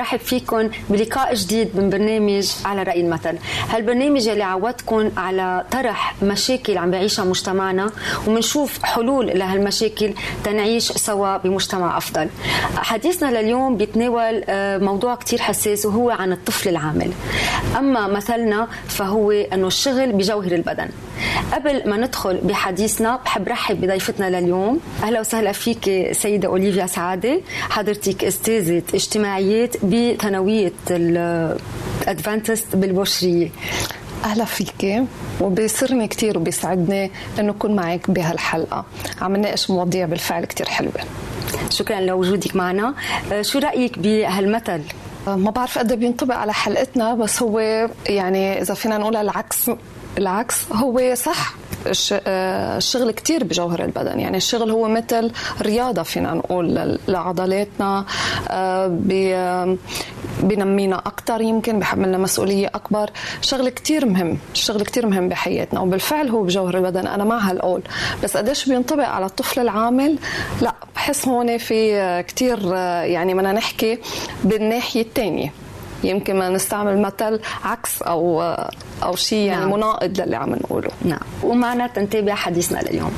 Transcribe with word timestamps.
رحب 0.00 0.18
فيكم 0.18 0.70
بلقاء 0.90 1.34
جديد 1.34 1.68
من 1.76 1.90
برنامج 1.90 2.50
على 2.64 2.82
رأي 2.82 3.00
المثل. 3.00 3.38
هالبرنامج 3.68 4.28
اللي 4.28 4.42
عودكم 4.44 5.10
على 5.16 5.64
طرح 5.70 6.14
مشاكل 6.22 6.78
عم 6.78 6.90
بيعيشها 6.90 7.24
مجتمعنا 7.24 7.90
ومنشوف 8.26 8.82
حلول 8.82 9.26
لهالمشاكل 9.26 10.12
تنعيش 10.44 10.92
سوا 10.92 11.36
بمجتمع 11.36 11.98
أفضل. 11.98 12.28
حديثنا 12.76 13.40
لليوم 13.40 13.76
بيتناول 13.76 14.44
آه، 14.48 14.78
موضوع 14.78 15.14
كتير 15.14 15.38
حساس 15.40 15.86
وهو 15.86 16.10
عن 16.10 16.32
الطفل 16.32 16.68
العامل. 16.68 17.12
أما 17.78 18.06
مثلنا 18.06 18.68
فهو 18.88 19.30
أنه 19.30 19.66
الشغل 19.66 20.12
بجوهر 20.12 20.52
البدن. 20.52 20.88
قبل 21.52 21.88
ما 21.90 21.96
ندخل 21.96 22.36
بحديثنا 22.36 23.16
بحب 23.24 23.48
رحب 23.48 23.80
بضيفتنا 23.80 24.40
لليوم. 24.40 24.80
أهلا 25.02 25.20
وسهلا 25.20 25.52
فيك 25.52 26.12
سيدة 26.12 26.48
أوليفيا 26.48 26.86
سعادة 26.86 27.40
حضرتك 27.70 28.24
أستاذة 28.24 28.82
اجتماعيات 28.94 29.84
بثانوية 29.84 30.72
الأدفانتست 30.90 32.76
بالبشرية. 32.76 33.48
أهلا 34.24 34.44
فيك 34.44 35.02
وبيسرني 35.40 36.08
كثير 36.08 36.38
وبيسعدني 36.38 37.10
إنه 37.38 37.52
أكون 37.52 37.76
معك 37.76 38.10
بهالحلقة. 38.10 38.84
عم 39.20 39.36
نناقش 39.36 39.70
مواضيع 39.70 40.06
بالفعل 40.06 40.44
كثير 40.44 40.66
حلوة. 40.66 40.92
شكرا 41.70 42.00
لوجودك 42.00 42.56
معنا. 42.56 42.94
أه، 43.32 43.42
شو 43.42 43.58
رأيك 43.58 43.98
بهالمثل؟ 43.98 44.80
أه، 45.28 45.36
ما 45.36 45.50
بعرف 45.50 45.78
قد 45.78 45.92
بينطبق 45.92 46.34
على 46.34 46.52
حلقتنا 46.52 47.14
بس 47.14 47.42
هو 47.42 47.58
يعني 48.06 48.62
إذا 48.62 48.74
فينا 48.74 48.98
نقول 48.98 49.16
العكس 49.16 49.70
العكس 50.18 50.72
هو 50.72 51.14
صح 51.14 51.54
آه، 52.12 52.76
الشغل 52.76 53.10
كتير 53.10 53.44
بجوهر 53.44 53.84
البدن. 53.84 54.20
يعني 54.20 54.36
الشغل 54.36 54.70
هو 54.70 54.88
مثل 54.88 55.30
رياضة 55.62 56.02
فينا 56.02 56.34
نقول 56.34 56.98
لعضلاتنا 57.08 58.04
آه، 58.48 59.00
بنمينا 60.42 60.98
أكثر 60.98 61.40
يمكن 61.40 61.78
بحملنا 61.78 62.18
مسؤولية 62.18 62.66
أكبر. 62.66 63.10
شغل 63.40 63.68
كتير 63.68 64.06
مهم 64.06 64.38
الشغل 64.52 64.82
كتير 64.82 65.06
مهم 65.06 65.28
بحياتنا 65.28 65.80
وبالفعل 65.80 66.28
هو 66.28 66.42
بجوهر 66.42 66.76
البدن. 66.78 67.06
أنا 67.06 67.24
مع 67.24 67.38
هالقول 67.38 67.82
بس 68.24 68.36
قديش 68.36 68.68
بينطبق 68.68 69.08
على 69.08 69.26
الطفل 69.26 69.60
العامل؟ 69.60 70.18
لا 70.60 70.74
بحس 70.94 71.28
هون 71.28 71.58
في 71.58 72.22
كتير 72.28 72.58
آه، 72.74 73.02
يعني 73.02 73.34
بدنا 73.34 73.52
نحكي 73.52 73.98
بالناحية 74.44 75.02
الثانية 75.02 75.52
يمكن 76.04 76.38
ما 76.38 76.48
نستعمل 76.48 77.02
مثل 77.02 77.40
عكس 77.64 78.02
أو 78.02 78.42
أو 79.02 79.16
شيء 79.16 79.46
يعني 79.46 79.60
نعم. 79.60 79.72
مناقض 79.72 80.20
للي 80.20 80.36
عم 80.36 80.54
نقوله. 80.54 80.90
نعم. 81.04 81.20
ومعنا 81.42 81.86
تنتابع 81.86 82.34
حديثنا 82.34 82.78
لليوم 82.78 83.12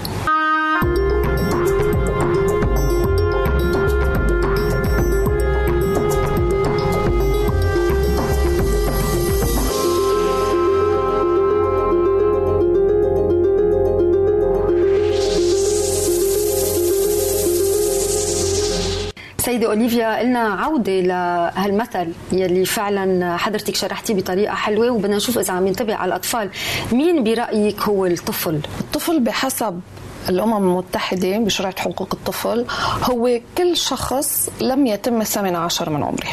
سيدة 19.62 19.74
أوليفيا 19.74 20.18
قلنا 20.18 20.38
عودة 20.38 21.00
لهالمثل 21.00 22.12
يلي 22.32 22.64
فعلا 22.64 23.36
حضرتك 23.36 23.76
شرحتيه 23.76 24.14
بطريقة 24.14 24.54
حلوة 24.54 24.90
وبدنا 24.90 25.16
نشوف 25.16 25.38
إذا 25.38 25.52
عم 25.52 25.66
ينطبق 25.66 25.94
على 25.94 26.08
الأطفال. 26.08 26.50
مين 26.92 27.24
برأيك 27.24 27.80
هو 27.80 28.06
الطفل؟ 28.06 28.60
الطفل 28.80 29.20
بحسب 29.20 29.80
الأمم 30.28 30.56
المتحدة 30.56 31.38
بشرعة 31.38 31.80
حقوق 31.80 32.08
الطفل 32.12 32.66
هو 33.02 33.40
كل 33.58 33.76
شخص 33.76 34.50
لم 34.60 34.86
يتم 34.86 35.20
الثامن 35.20 35.56
عشر 35.56 35.90
من 35.90 36.02
عمره. 36.02 36.28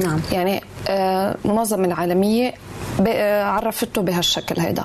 نعم. 0.00 0.20
يعني 0.32 0.62
المنظمة 0.88 1.82
آه، 1.82 1.86
العالمية 1.86 2.48
آه، 2.48 2.54
عرفته 3.44 4.02
بهالشكل 4.02 4.60
هذا 4.60 4.84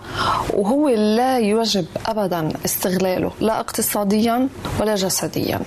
وهو 0.53 0.89
لا 0.89 1.39
يجب 1.39 1.85
ابدا 2.05 2.49
استغلاله 2.65 3.31
لا 3.39 3.59
اقتصاديا 3.59 4.47
ولا 4.79 4.95
جسديا. 4.95 5.59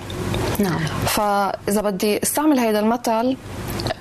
نعم. 0.59 0.79
فإذا 1.05 1.81
بدي 1.81 2.23
أستعمل 2.23 2.59
هذا 2.59 2.79
المثل 2.79 3.37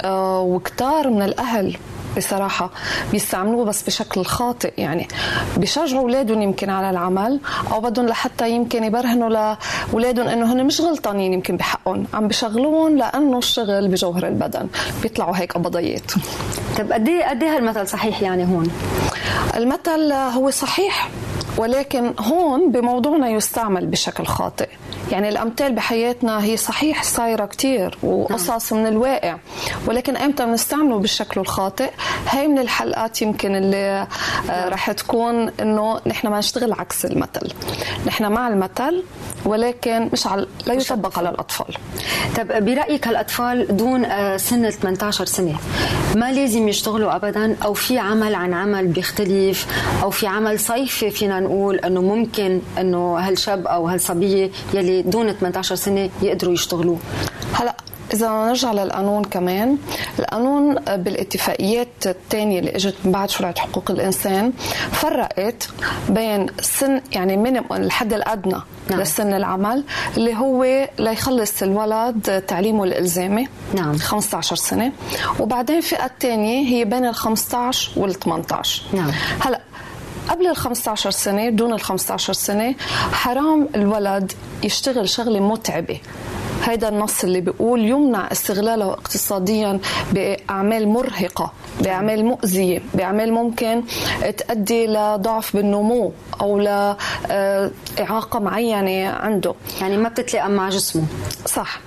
آه، 0.05 0.41
وكتار 0.41 1.11
من 1.11 1.23
الأهل 1.23 1.77
بصراحة 2.17 2.71
بيستعملوه 3.13 3.65
بس 3.65 3.83
بشكل 3.83 4.25
خاطئ 4.25 4.73
يعني 4.79 5.09
بيشجعوا 5.57 6.03
أولادهم 6.03 6.43
يمكن 6.43 6.71
على 6.71 6.91
العمل 6.91 7.41
أو 7.73 7.81
بدهم 7.81 8.07
لحتى 8.07 8.51
يمكن 8.51 8.85
يبرهنوا 8.85 9.57
لأولادهم 9.93 10.29
إنه 10.29 10.53
هن 10.53 10.67
مش 10.67 10.81
غلطانين 10.81 11.33
يمكن 11.33 11.57
بحقهم. 11.57 12.07
عم 12.15 12.29
بشغلون 12.29 12.97
لأنه 12.97 13.39
الشغل 13.39 13.89
بجوهر 13.89 14.27
البدن. 14.27 14.67
بيطلعوا 15.03 15.37
هيك 15.37 15.53
قبضيات. 15.53 16.13
طيب 16.81 16.93
قد 16.93 17.09
إيه 17.09 17.25
قد 17.29 17.43
إيه 17.43 17.57
هالمثل 17.57 17.89
صحيح 17.89 18.23
يعني 18.23 18.45
هون؟ 18.45 18.71
المثل 19.57 20.13
هو 20.13 20.51
صحيح 20.51 21.09
ولكن 21.57 22.15
هون 22.21 22.73
بموضوعنا 22.73 23.29
يستعمل 23.29 23.87
بشكل 23.87 24.27
خاطئ 24.27 24.69
يعني 25.13 25.29
الأمثال 25.29 25.75
بحياتنا 25.75 26.45
هي 26.45 26.57
صحيح 26.57 27.03
صايرة 27.03 27.47
كثير 27.47 27.99
وقصص 28.03 28.73
من 28.73 28.87
الواقع 28.87 29.37
ولكن 29.87 30.17
إمتى 30.17 30.47
بنستعمله 30.47 30.99
بالشكل 30.99 31.41
الخاطئ؟ 31.41 31.91
هي 32.29 32.49
من 32.49 32.59
الحلقات 32.59 33.23
يمكن 33.23 33.55
اللي 33.55 34.07
آه، 34.51 34.69
رح 34.69 34.93
تكون 34.93 35.49
إنه 35.61 36.01
نحن 36.07 36.29
ما 36.29 36.39
نشتغل 36.39 36.73
عكس 36.73 37.05
المثل. 37.05 37.53
نحن 38.07 38.33
مع 38.33 38.49
المثل 38.49 39.05
ولكن 39.45 40.09
مش 40.13 40.27
على 40.27 40.47
لا 40.67 40.75
يطبق 40.75 41.19
على 41.19 41.29
الأطفال. 41.29 41.75
طب 42.37 42.65
برأيك 42.65 43.09
هالأطفال 43.09 43.77
دون 43.77 44.05
آه، 44.05 44.37
سن 44.37 44.71
18 44.71 45.25
سنة 45.25 45.57
ما 46.17 46.33
لازم 46.33 46.69
يشتغلوا 46.69 47.17
ابدا؟ 47.17 47.57
أو 47.65 47.75
في 47.75 47.99
عمل 47.99 48.35
عن 48.35 48.55
عمل 48.55 48.87
بيختلف؟ 48.87 49.67
أو 50.03 50.11
في 50.11 50.27
عمل 50.27 50.59
صيفي 50.61 51.11
فينا 51.11 51.41
نقول 51.41 51.77
إنه 51.77 52.03
ممكن 52.03 52.61
إنه 52.79 53.19
هالشاب 53.19 53.67
أو 53.67 53.89
هالصبية 53.89 54.51
يلي 54.75 55.00
دون 55.01 55.33
18 55.33 55.75
سنة 55.75 56.11
يقدروا 56.23 56.55
يشتغلوا. 56.55 56.97
هلا 57.53 57.75
إذا 58.15 58.29
نرجع 58.29 58.73
للقانون 58.73 59.25
كمان 59.25 59.79
القانون 60.19 60.75
بالاتفاقيات 60.75 61.89
الثانية 62.07 62.59
اللي 62.59 62.77
إجت 62.77 62.95
من 63.05 63.13
بعد 63.13 63.31
شرعة 63.31 63.59
حقوق 63.59 63.91
الإنسان 63.91 64.53
فرقت 64.93 65.69
بين 66.09 66.47
سن 66.61 67.01
يعني 67.13 67.37
من 67.37 67.57
الحد 67.73 68.13
الأدنى 68.13 68.61
نعم. 68.91 69.01
لسن 69.01 69.33
العمل 69.33 69.85
اللي 70.17 70.37
هو 70.37 70.89
ليخلص 70.99 71.63
الولد 71.63 72.45
تعليمه 72.49 72.85
الإلزامي 72.85 73.49
نعم. 73.75 73.99
15 73.99 74.57
سنة. 74.57 74.93
وبعدين 75.41 75.77
الفئة 75.77 76.05
الثانية 76.05 76.69
هي 76.69 76.85
بين 76.85 77.07
ال 77.07 77.15
15 77.15 77.91
وال 77.97 78.15
18 78.15 78.83
نعم. 78.93 79.11
هلا 79.41 79.61
قبل 80.31 80.47
ال 80.47 80.57
15 80.57 81.11
سنة 81.11 81.49
دون 81.49 81.73
ال 81.73 81.81
15 81.81 82.33
سنة 82.33 82.75
حرام 83.13 83.69
الولد 83.75 84.33
يشتغل 84.63 85.09
شغلة 85.09 85.41
متعبة. 85.41 86.01
هيدا 86.65 86.89
النص 86.89 87.25
اللي 87.25 87.41
بيقول 87.41 87.85
يمنع 87.85 88.33
استغلاله 88.33 88.93
اقتصاديا 88.93 89.81
بأعمال 90.13 90.89
مرهقة 90.89 91.53
بأعمال 91.81 92.25
مؤذية 92.25 92.83
بأعمال 92.95 93.33
ممكن 93.33 93.83
تؤدي 94.39 94.87
لضعف 94.87 95.57
بالنمو 95.57 96.13
أو 96.41 96.59
لاعاقه 96.59 98.39
معينة 98.39 99.09
عنده. 99.09 99.55
يعني 99.81 99.97
ما 99.97 100.09
بتتلائم 100.09 100.51
مع 100.51 100.69
جسمه. 100.69 101.05
صح. 101.47 101.81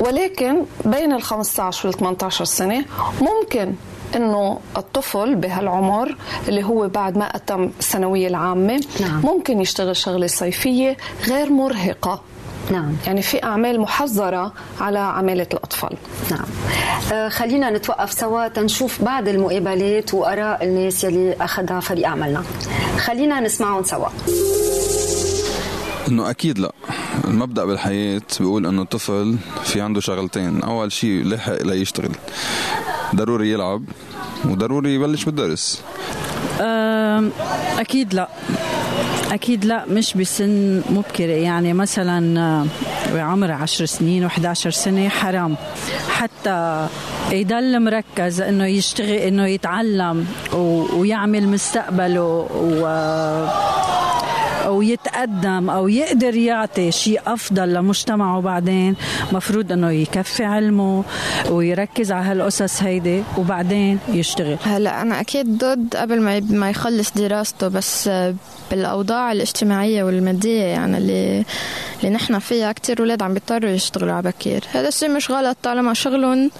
ولكن 0.00 0.64
بين 0.84 1.12
ال 1.12 1.22
15 1.22 1.88
وال 1.88 1.94
18 1.98 2.44
سنة 2.44 2.84
ممكن 3.20 3.74
إنه 4.16 4.58
الطفل 4.76 5.34
بهالعمر 5.34 6.16
اللي 6.48 6.64
هو 6.64 6.88
بعد 6.88 7.18
ما 7.18 7.36
أتم 7.36 7.70
الثانوية 7.80 8.28
العامة 8.28 8.84
نعم. 9.00 9.20
ممكن 9.24 9.60
يشتغل 9.60 9.96
شغلة 9.96 10.26
صيفية 10.26 10.96
غير 11.28 11.50
مرهقة. 11.50 12.20
نعم. 12.70 12.96
يعني 13.06 13.22
في 13.22 13.42
أعمال 13.44 13.80
محظرة 13.80 14.52
على 14.80 14.98
عمالة 14.98 15.46
الأطفال. 15.52 15.96
نعم. 16.30 16.44
آه 17.12 17.28
خلينا 17.28 17.70
نتوقف 17.70 18.12
سوا 18.12 18.48
تنشوف 18.48 19.02
بعض 19.02 19.28
المقابلات 19.28 20.14
وآراء 20.14 20.64
الناس 20.64 21.04
يلي 21.04 21.36
أخذها 21.40 21.80
فريق 21.80 22.08
عملنا 22.08 22.44
خلينا 22.98 23.40
نسمعهم 23.40 23.82
سوا. 23.82 24.08
إنه 26.08 26.30
أكيد 26.30 26.58
لا. 26.58 26.72
المبدأ 27.24 27.64
بالحياة 27.64 28.22
بيقول 28.40 28.66
إنه 28.66 28.82
الطفل 28.82 29.36
في 29.64 29.80
عنده 29.80 30.00
شغلتين. 30.00 30.62
أول 30.62 30.92
شيء 30.92 31.24
لحق 31.24 31.62
ليشتغل. 31.62 32.10
ضروري 33.14 33.50
يلعب 33.50 33.82
وضروري 34.44 34.94
يبلش 34.94 35.24
بالدرس. 35.24 35.82
أكيد 37.78 38.14
لا. 38.14 38.28
أكيد 39.32 39.64
لا 39.64 39.84
مش 39.88 40.14
بسن 40.14 40.82
مبكرة. 40.90 41.32
يعني 41.32 41.72
مثلا 41.72 42.66
بعمر 43.14 43.50
عشر 43.50 43.84
سنين 43.84 44.28
و11 44.28 44.52
سنة 44.52 45.08
حرام. 45.08 45.56
حتى 46.08 46.86
يضل 47.32 47.82
مركز 47.82 48.40
إنه 48.40 48.66
يشتغل 48.66 49.08
إنه 49.08 49.46
يتعلم 49.46 50.26
ويعمل 50.96 51.48
مستقبله 51.48 52.48
و 52.52 52.86
أو 54.64 54.82
يتقدم 54.82 55.70
أو 55.70 55.88
يقدر 55.88 56.34
يعطي 56.34 56.92
شيء 56.92 57.20
أفضل 57.26 57.74
لمجتمعه 57.74 58.40
بعدين 58.40 58.96
مفروض 59.32 59.72
إنه 59.72 59.90
يكفي 59.90 60.44
علمه 60.44 61.04
ويركز 61.50 62.12
على 62.12 62.24
هالقصص 62.26 62.82
هيدي 62.82 63.22
وبعدين 63.38 63.98
يشتغل. 64.08 64.56
هلا 64.64 65.02
أنا 65.02 65.20
أكيد 65.20 65.58
ضد 65.58 65.96
قبل 65.96 66.20
ما 66.20 66.40
ما 66.40 66.70
يخلص 66.70 67.12
دراسته 67.12 67.68
بس 67.68 68.10
بالأوضاع 68.70 69.32
الاجتماعية 69.32 70.04
والمادية 70.04 70.62
يعني 70.62 70.98
اللي 70.98 71.44
اللي 71.98 72.10
نحن 72.10 72.38
فيها 72.38 72.72
كثير 72.72 73.00
أولاد 73.00 73.22
عم 73.22 73.34
بيضطروا 73.34 73.70
يشتغلوا 73.70 74.12
على 74.12 74.22
بكير. 74.22 74.64
هذا 74.72 74.88
الشيء 74.88 75.10
مش 75.10 75.30
غلط 75.30 75.56
طالما 75.62 75.94
شغلهم 75.94 76.50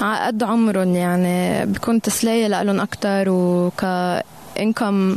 على 0.00 0.26
قد 0.26 0.42
عمرهم 0.42 0.96
يعني 0.96 1.66
بكون 1.66 2.00
تسلية 2.00 2.46
لهم 2.46 2.80
أكتر 2.80 3.24
وك 3.28 3.84
انكم 4.60 5.16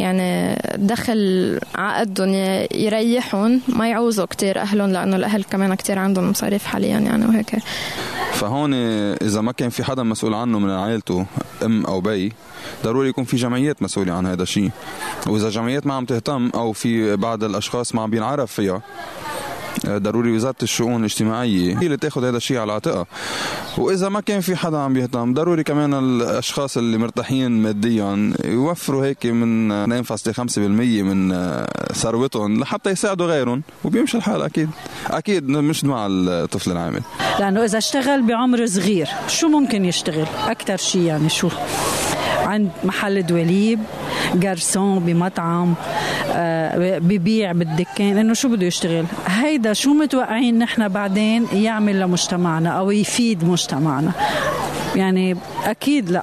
يعني 0.00 0.58
دخل 0.76 1.60
عقدهم 1.74 2.34
يريحهم 2.74 3.60
ما 3.68 3.88
يعوزوا 3.88 4.26
كتير 4.26 4.60
أهلهم 4.60 4.92
لأنه 4.92 5.16
الأهل 5.16 5.44
كمان 5.44 5.74
كتير 5.74 5.98
عندهم 5.98 6.30
مصاريف 6.30 6.64
حاليا 6.64 6.98
يعني 6.98 7.26
وهيك. 7.26 7.56
فهون 8.32 8.74
إذا 9.22 9.40
ما 9.40 9.52
كان 9.52 9.68
في 9.70 9.84
حدا 9.84 10.02
مسؤول 10.02 10.34
عنه 10.34 10.58
من 10.58 10.70
عائلته 10.70 11.26
أم 11.62 11.86
أو 11.86 12.00
بي 12.00 12.32
ضروري 12.84 13.08
يكون 13.08 13.24
في 13.24 13.36
جمعيات 13.36 13.82
مسؤولة 13.82 14.12
عن 14.12 14.26
هذا 14.26 14.42
الشيء. 14.42 14.70
وإذا 15.26 15.50
جمعيات 15.50 15.86
ما 15.86 15.94
عم 15.94 16.04
تهتم 16.04 16.50
أو 16.54 16.72
في 16.72 17.16
بعض 17.16 17.44
الأشخاص 17.44 17.94
ما 17.94 18.02
عم 18.02 18.10
بينعرف 18.10 18.52
فيها 18.52 18.82
ضروري 19.88 20.32
وزارة 20.36 20.54
الشؤون 20.62 21.00
الاجتماعية 21.00 21.78
هي 21.78 21.86
اللي 21.86 21.96
تاخذ 21.96 22.24
هذا 22.24 22.36
الشيء 22.36 22.58
على 22.58 22.72
عاتقها. 22.72 23.06
وإذا 23.78 24.08
ما 24.08 24.20
كان 24.20 24.40
في 24.40 24.56
حدا 24.56 24.78
عم 24.78 24.92
بيهتم 24.92 25.34
ضروري 25.34 25.62
كمان 25.64 25.94
الأشخاص 25.94 26.76
اللي 26.76 26.98
مرتاحين 26.98 27.50
ماديا 27.50 28.32
يوفروا 28.44 29.04
هيك 29.06 29.26
من 29.26 30.02
2.5% 30.02 30.58
من 30.58 31.34
ثروتهم 31.92 32.60
لحتى 32.60 32.90
يساعدوا 32.90 33.26
غيرهم 33.26 33.62
وبيمشي 33.84 34.16
الحال 34.16 34.42
أكيد. 34.42 34.70
أكيد 35.06 35.48
مش 35.48 35.84
مع 35.84 36.06
الطفل 36.10 36.72
العامل. 36.72 37.00
لأنه 37.40 37.64
إذا 37.64 37.78
اشتغل 37.78 38.22
بعمر 38.22 38.66
صغير 38.66 39.08
شو 39.28 39.48
ممكن 39.48 39.84
يشتغل؟ 39.84 40.26
أكثر 40.46 40.76
شيء 40.76 41.02
يعني 41.02 41.28
شو؟ 41.28 41.48
عند 42.46 42.70
محل 42.84 43.22
دواليب 43.22 43.80
جارسون 44.34 44.98
بمطعم 44.98 45.74
آه، 46.32 46.98
ببيع 46.98 47.52
بالدكان 47.52 48.18
انه 48.18 48.34
شو 48.34 48.48
بده 48.48 48.66
يشتغل؟ 48.66 49.04
هيدا 49.26 49.72
شو 49.72 49.94
متوقعين 49.94 50.58
نحن 50.58 50.88
بعدين 50.88 51.46
يعمل 51.52 52.00
لمجتمعنا 52.00 52.68
أو 52.70 52.90
يفيد 52.90 53.44
مجتمعنا؟ 53.44 54.12
يعني 54.96 55.36
أكيد 55.64 56.10
لا. 56.10 56.22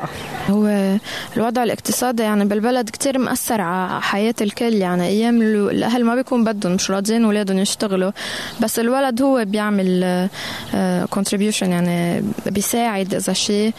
هو 0.49 0.97
الوضع 1.37 1.63
الاقتصادي 1.63 2.23
يعني 2.23 2.45
بالبلد 2.45 2.89
كتير 2.89 3.17
مأثر 3.17 3.61
على 3.61 4.01
حياة 4.01 4.35
الكل. 4.41 4.73
يعني 4.73 5.03
أيام 5.03 5.41
الأهل 5.41 6.05
ما 6.05 6.15
بيكون 6.15 6.43
بدهم 6.43 6.73
مش 6.73 6.91
راضيين 6.91 7.25
أولادهم 7.25 7.57
يشتغلوا 7.57 8.11
بس 8.61 8.79
الولد 8.79 9.21
هو 9.21 9.45
بيعمل 9.45 10.29
كونتريبيوشن 11.09 11.65
آه، 11.65 11.71
يعني 11.71 12.23
بيساعد 12.45 13.13
إذا 13.13 13.33
شيء 13.33 13.73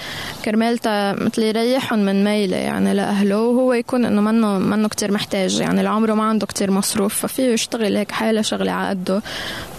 كرمالته 0.44 1.12
مثل 1.12 1.42
يريحهم 1.42 1.98
من 1.98 2.24
ميلة 2.24 2.56
يعني 2.56 2.94
لأهله 2.94 3.40
وهو 3.40 3.72
يكون 3.72 4.04
إنه 4.04 4.20
منه 4.20 4.58
منه 4.58 4.88
كتير 4.88 5.12
محتاج. 5.12 5.60
يعني 5.60 5.80
العمر 5.80 6.14
ما 6.14 6.24
عنده 6.24 6.46
كتير 6.46 6.70
مصروف 6.70 7.14
ففيه 7.14 7.52
يشتغل 7.52 7.96
هيك 7.96 8.12
حالة 8.12 8.42
شغلة 8.42 8.72
على 8.72 8.88
قده 8.88 9.22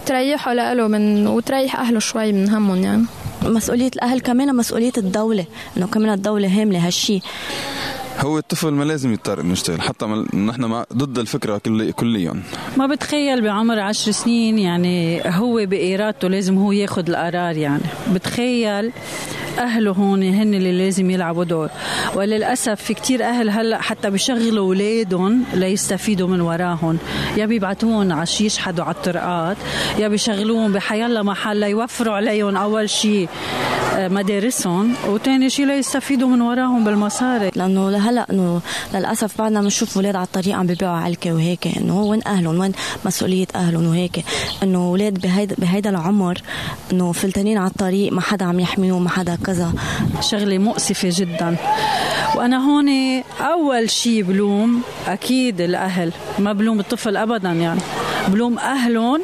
تريحه 0.06 0.52
لأله 0.52 0.88
من 0.88 1.26
وتريح 1.26 1.80
أهله 1.80 1.98
شوي 1.98 2.32
من 2.32 2.48
همهم 2.48 2.82
يعني. 2.82 3.04
مسؤولية 3.42 3.90
الأهل 3.96 4.20
كمان 4.20 4.56
مسؤولية 4.56 4.92
الدولة 4.98 5.44
إنه 5.76 5.86
كمان 5.86 6.12
الدولة 6.12 6.60
هاملة 6.62 6.86
هالشي. 6.86 7.20
هو 8.18 8.38
الطفل 8.38 8.70
ما 8.70 8.84
لازم 8.84 9.12
يضطر 9.12 9.40
إنه 9.40 9.52
يشتغل 9.52 9.80
حتى 9.82 10.06
نحن 10.34 10.64
ما 10.64 10.86
ضد 10.92 11.18
الفكرة 11.18 11.58
كلي 11.58 11.92
كليا. 11.92 12.42
ما 12.76 12.86
بتخيل 12.86 13.42
بعمر 13.42 13.78
عشر 13.78 14.12
سنين 14.12 14.58
يعني 14.58 15.22
هو 15.26 15.66
بإرادته 15.66 16.28
لازم 16.28 16.58
هو 16.58 16.72
ياخذ 16.72 17.08
القرار 17.08 17.56
يعني. 17.56 17.82
بتخيل 18.12 18.92
أهله 19.58 19.92
هون 19.92 20.22
هن 20.22 20.54
اللي 20.54 20.72
لازم 20.72 21.10
يلعبوا 21.10 21.44
دور. 21.44 21.68
وللأسف 22.14 22.82
في 22.82 22.94
كتير 22.94 23.24
أهل 23.24 23.50
هلأ 23.50 23.80
حتى 23.82 24.10
بيشغلوا 24.10 24.66
أولادهم 24.66 25.44
ليستفيدوا 25.54 26.28
من 26.28 26.40
وراهم. 26.40 26.98
يا 27.36 27.46
بيبعتوهم 27.46 28.12
عش 28.12 28.40
يشحدوا 28.40 28.84
على 28.84 28.94
الطرقات 28.94 29.56
يا 29.98 30.08
بيشغلوهم 30.08 30.72
بحيلا 30.72 31.22
محل 31.22 31.56
ليوفروا 31.56 32.14
عليهم 32.14 32.56
أول 32.56 32.90
شيء 32.90 33.28
آه، 33.94 34.08
مدارسهم 34.08 34.94
وثاني 35.08 35.50
شيء 35.50 35.66
ليستفيدوا 35.66 36.28
من 36.28 36.40
وراهم 36.40 36.84
بالمصاري. 36.84 37.50
لأنه 37.54 37.90
هلا 38.08 38.26
انه 38.30 38.60
للاسف 38.94 39.38
بعدنا 39.38 39.60
بنشوف 39.60 39.96
أولاد 39.96 40.16
على 40.16 40.24
الطريق 40.24 40.56
عم 40.56 40.66
بيبيعوا 40.66 40.96
علكة 40.96 41.32
وهيك 41.34 41.66
انه 41.76 42.02
وين 42.02 42.20
اهلهم؟ 42.26 42.58
وين 42.58 42.72
مسؤولية 43.04 43.46
اهلهم؟ 43.54 43.86
وهيك. 43.86 44.24
انه 44.62 44.78
أولاد 44.78 45.20
بهيدا 45.20 45.54
بهيدا 45.58 45.90
العمر 45.90 46.42
انه 46.92 47.12
فلتانين 47.12 47.58
على 47.58 47.70
الطريق 47.70 48.12
ما 48.12 48.20
حدا 48.20 48.44
عم 48.44 48.60
يحميهم 48.60 49.04
ما 49.04 49.10
حدا 49.10 49.38
كذا. 49.44 49.72
شغلة 50.20 50.58
مؤسفة 50.58 51.08
جدا. 51.12 51.56
وأنا 52.36 52.56
هون 52.66 52.88
أول 53.40 53.90
شيء 53.90 54.22
بلوم 54.22 54.82
أكيد 55.06 55.60
الأهل 55.60 56.12
ما 56.38 56.52
بلوم 56.52 56.80
الطفل 56.80 57.16
ابدا 57.16 57.52
يعني. 57.52 57.80
بلوم 58.28 58.58
أهلهم 58.58 59.22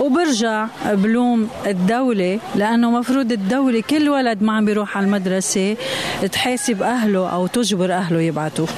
وبرجع 0.00 0.66
بلوم 0.84 1.48
الدولة 1.66 2.40
لأنه 2.54 2.90
مفروض 2.90 3.32
الدولة 3.32 3.80
كل 3.80 4.08
ولد 4.08 4.42
ما 4.42 4.52
عم 4.52 4.64
بيروح 4.64 4.96
على 4.96 5.06
المدرسة 5.06 5.76
تحاسب 6.32 6.82
أهله 6.82 7.28
أو 7.28 7.46
تجبر 7.46 7.92
أهله 7.92 8.20
يبعتوه 8.20 8.68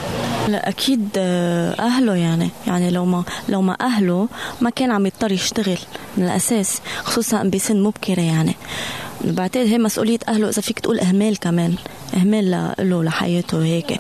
لا 0.49 0.69
أكيد 0.69 1.09
آه، 1.19 1.75
أهله 1.81 2.15
يعني. 2.15 2.51
يعني 2.67 2.91
لو 2.91 3.05
ما 3.05 3.25
لو 3.49 3.63
ما 3.63 3.77
أهله 3.81 4.29
ما 4.61 4.71
كان 4.71 4.91
عم 4.91 5.07
يضطر 5.07 5.33
يشتغل 5.33 5.79
من 6.17 6.25
الأساس 6.25 6.81
خصوصا 7.03 7.43
بسن 7.43 7.83
مبكرة 7.83 8.21
يعني. 8.21 8.55
بعتقد 9.25 9.67
هي 9.67 9.79
مسؤولية 9.79 10.19
أهله 10.29 10.49
إذا 10.49 10.63
فيك 10.63 10.79
تقول 10.79 11.01
إهمال 11.01 11.39
كمان 11.39 11.75
إهمال 12.17 12.75
له 12.79 13.05
لحياته 13.05 13.59
وهيك 13.59 13.99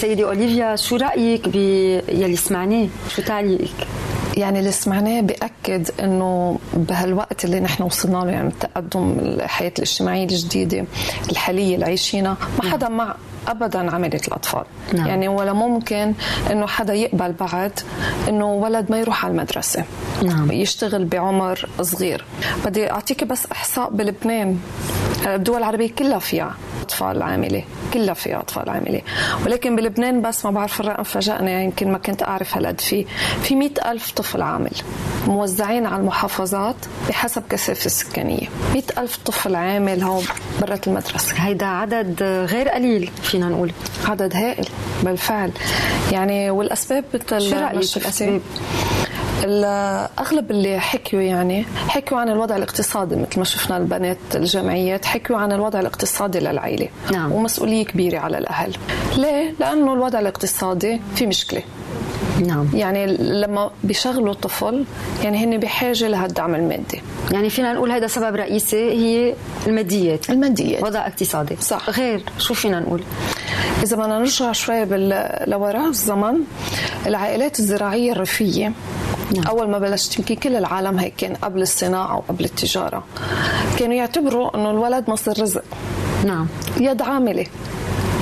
سيدي 0.00 0.24
أوليفيا 0.24 0.76
شو 0.76 0.96
رأيك 0.96 1.48
باللي 1.48 2.36
سمعناه؟ 2.36 2.88
شو 3.16 3.22
تعليقك؟ 3.22 3.86
يعني 4.36 4.58
اللي 4.58 4.72
سمعناه 4.72 5.20
بأكد 5.20 5.90
إنه 6.00 6.58
بهالوقت 6.74 7.44
اللي 7.44 7.60
نحن 7.60 7.82
وصلنا 7.82 8.16
له 8.18 8.30
يعني 8.30 8.48
التقدم 8.48 9.16
الحياة 9.22 9.72
الاجتماعية 9.78 10.24
الجديدة 10.24 10.84
الحالية 11.30 11.74
اللي 11.74 11.86
عايشينها 11.86 12.36
ما 12.62 12.70
حدا 12.70 12.88
مع 12.88 13.14
ابدا 13.48 13.94
عمليه 13.94 14.20
الأطفال. 14.28 14.64
نعم. 14.92 15.06
يعني 15.06 15.28
ولا 15.28 15.52
ممكن 15.52 16.12
إنه 16.50 16.66
حدا 16.66 16.94
يقبل 16.94 17.32
بعد 17.32 17.80
إنه 18.28 18.52
ولد 18.54 18.90
ما 18.90 18.98
يروح 18.98 19.24
على 19.24 19.32
المدرسة. 19.32 19.84
نعم. 20.22 20.52
يشتغل 20.52 21.04
بعمر 21.04 21.68
صغير. 21.82 22.24
بدي 22.64 22.90
أعطيك 22.90 23.24
بس 23.24 23.46
إحصاء 23.52 23.90
بلبنان. 23.90 24.58
الدول 25.26 25.58
العربية 25.58 25.90
كلها 25.90 26.18
فيها 26.18 26.54
أطفال 26.82 27.22
عاملة. 27.22 27.64
كلها 27.94 28.14
فيها 28.14 28.38
أطفال 28.38 28.70
عاملة. 28.70 29.00
ولكن 29.44 29.76
بلبنان 29.76 30.22
بس 30.22 30.44
ما 30.44 30.50
بعرف 30.50 30.80
الرقم 30.80 31.02
فاجأني. 31.02 31.64
يمكن 31.64 31.92
ما 31.92 31.98
كنت 31.98 32.22
أعرف 32.22 32.56
هالقد 32.56 32.80
فيه 32.80 33.06
في 33.42 33.54
مئة 33.54 33.90
ألف 33.90 34.10
طفل 34.10 34.42
عامل 34.42 34.72
موزعين 35.26 35.86
على 35.86 35.96
المحافظات 35.96 36.76
بحسب 37.08 37.42
كثافة 37.50 37.86
السكانية. 37.86 38.46
مئة 38.74 39.02
ألف 39.02 39.16
طفل 39.24 39.54
عامل 39.54 40.02
هون 40.02 40.24
برات 40.60 40.88
المدرسة. 40.88 41.34
هيدا 41.36 41.66
عدد 41.66 42.22
غير 42.22 42.68
قليل 42.68 43.10
فينا 43.36 43.48
نقول؟ 43.48 43.72
عدد 44.04 44.36
هائل 44.36 44.68
بالفعل. 45.02 45.50
يعني 46.12 46.50
والأسباب 46.50 47.04
مثل 47.14 47.40
شو 47.40 47.56
رأيك 47.56 47.96
الأسباب؟ 47.96 48.40
أغلب 50.18 50.50
اللي 50.50 50.80
حكيوا 50.80 51.22
يعني 51.22 51.64
حكيوا 51.88 52.20
عن 52.20 52.28
الوضع 52.28 52.56
الاقتصادي 52.56 53.16
مثل 53.16 53.38
ما 53.38 53.44
شفنا 53.44 53.76
البنات 53.76 54.18
الجمعيات 54.34 55.04
حكيوا 55.04 55.38
عن 55.38 55.52
الوضع 55.52 55.80
الاقتصادي 55.80 56.38
للعائله 56.38 56.88
نعم. 57.12 57.32
ومسؤولية 57.32 57.84
كبيرة 57.84 58.18
على 58.18 58.38
الأهل. 58.38 58.76
ليه؟ 59.16 59.54
لأنه 59.60 59.92
الوضع 59.92 60.18
الاقتصادي 60.18 61.00
في 61.16 61.26
مشكلة. 61.26 61.62
نعم. 62.46 62.68
يعني 62.74 63.06
لما 63.16 63.70
بيشغلوا 63.84 64.34
طفل 64.34 64.84
يعني 65.22 65.44
هن 65.44 65.58
بحاجة 65.58 66.08
لهالدعم 66.08 66.54
المادي. 66.54 67.02
يعني 67.30 67.50
فينا 67.50 67.72
نقول 67.72 67.92
هذا 67.92 68.06
سبب 68.06 68.36
رئيسي 68.36 68.90
هي 68.90 69.34
الماديات. 69.66 70.30
الماديات. 70.30 70.82
وضع 70.82 71.06
اقتصادي. 71.06 71.56
صح. 71.60 71.90
غير 71.90 72.22
شو 72.38 72.54
فينا 72.54 72.80
نقول؟ 72.80 73.02
إذا 73.82 73.96
بدنا 73.96 74.18
نرجع 74.18 74.52
شوي 74.52 74.84
بال... 74.84 75.28
لوراء 75.50 75.88
الزمن 75.88 76.36
العائلات 77.06 77.58
الزراعية 77.58 78.12
الريفية. 78.12 78.72
نعم. 79.36 79.46
أول 79.46 79.70
ما 79.70 79.78
بلشت 79.78 80.18
يمكن 80.18 80.34
كل 80.34 80.56
العالم 80.56 80.98
هيك 80.98 81.14
كان 81.16 81.34
قبل 81.34 81.62
الصناعة 81.62 82.16
وقبل 82.16 82.44
التجارة. 82.44 83.04
كانوا 83.78 83.94
يعتبروا 83.94 84.56
إنه 84.56 84.70
الولد 84.70 85.10
مصدر 85.10 85.42
رزق. 85.42 85.64
نعم. 86.24 86.46
يد 86.80 87.02
عاملة. 87.02 87.46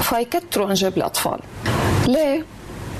فيكتروا 0.02 0.68
إنجاب 0.68 0.96
الأطفال. 0.96 1.38
ليه؟ 2.06 2.44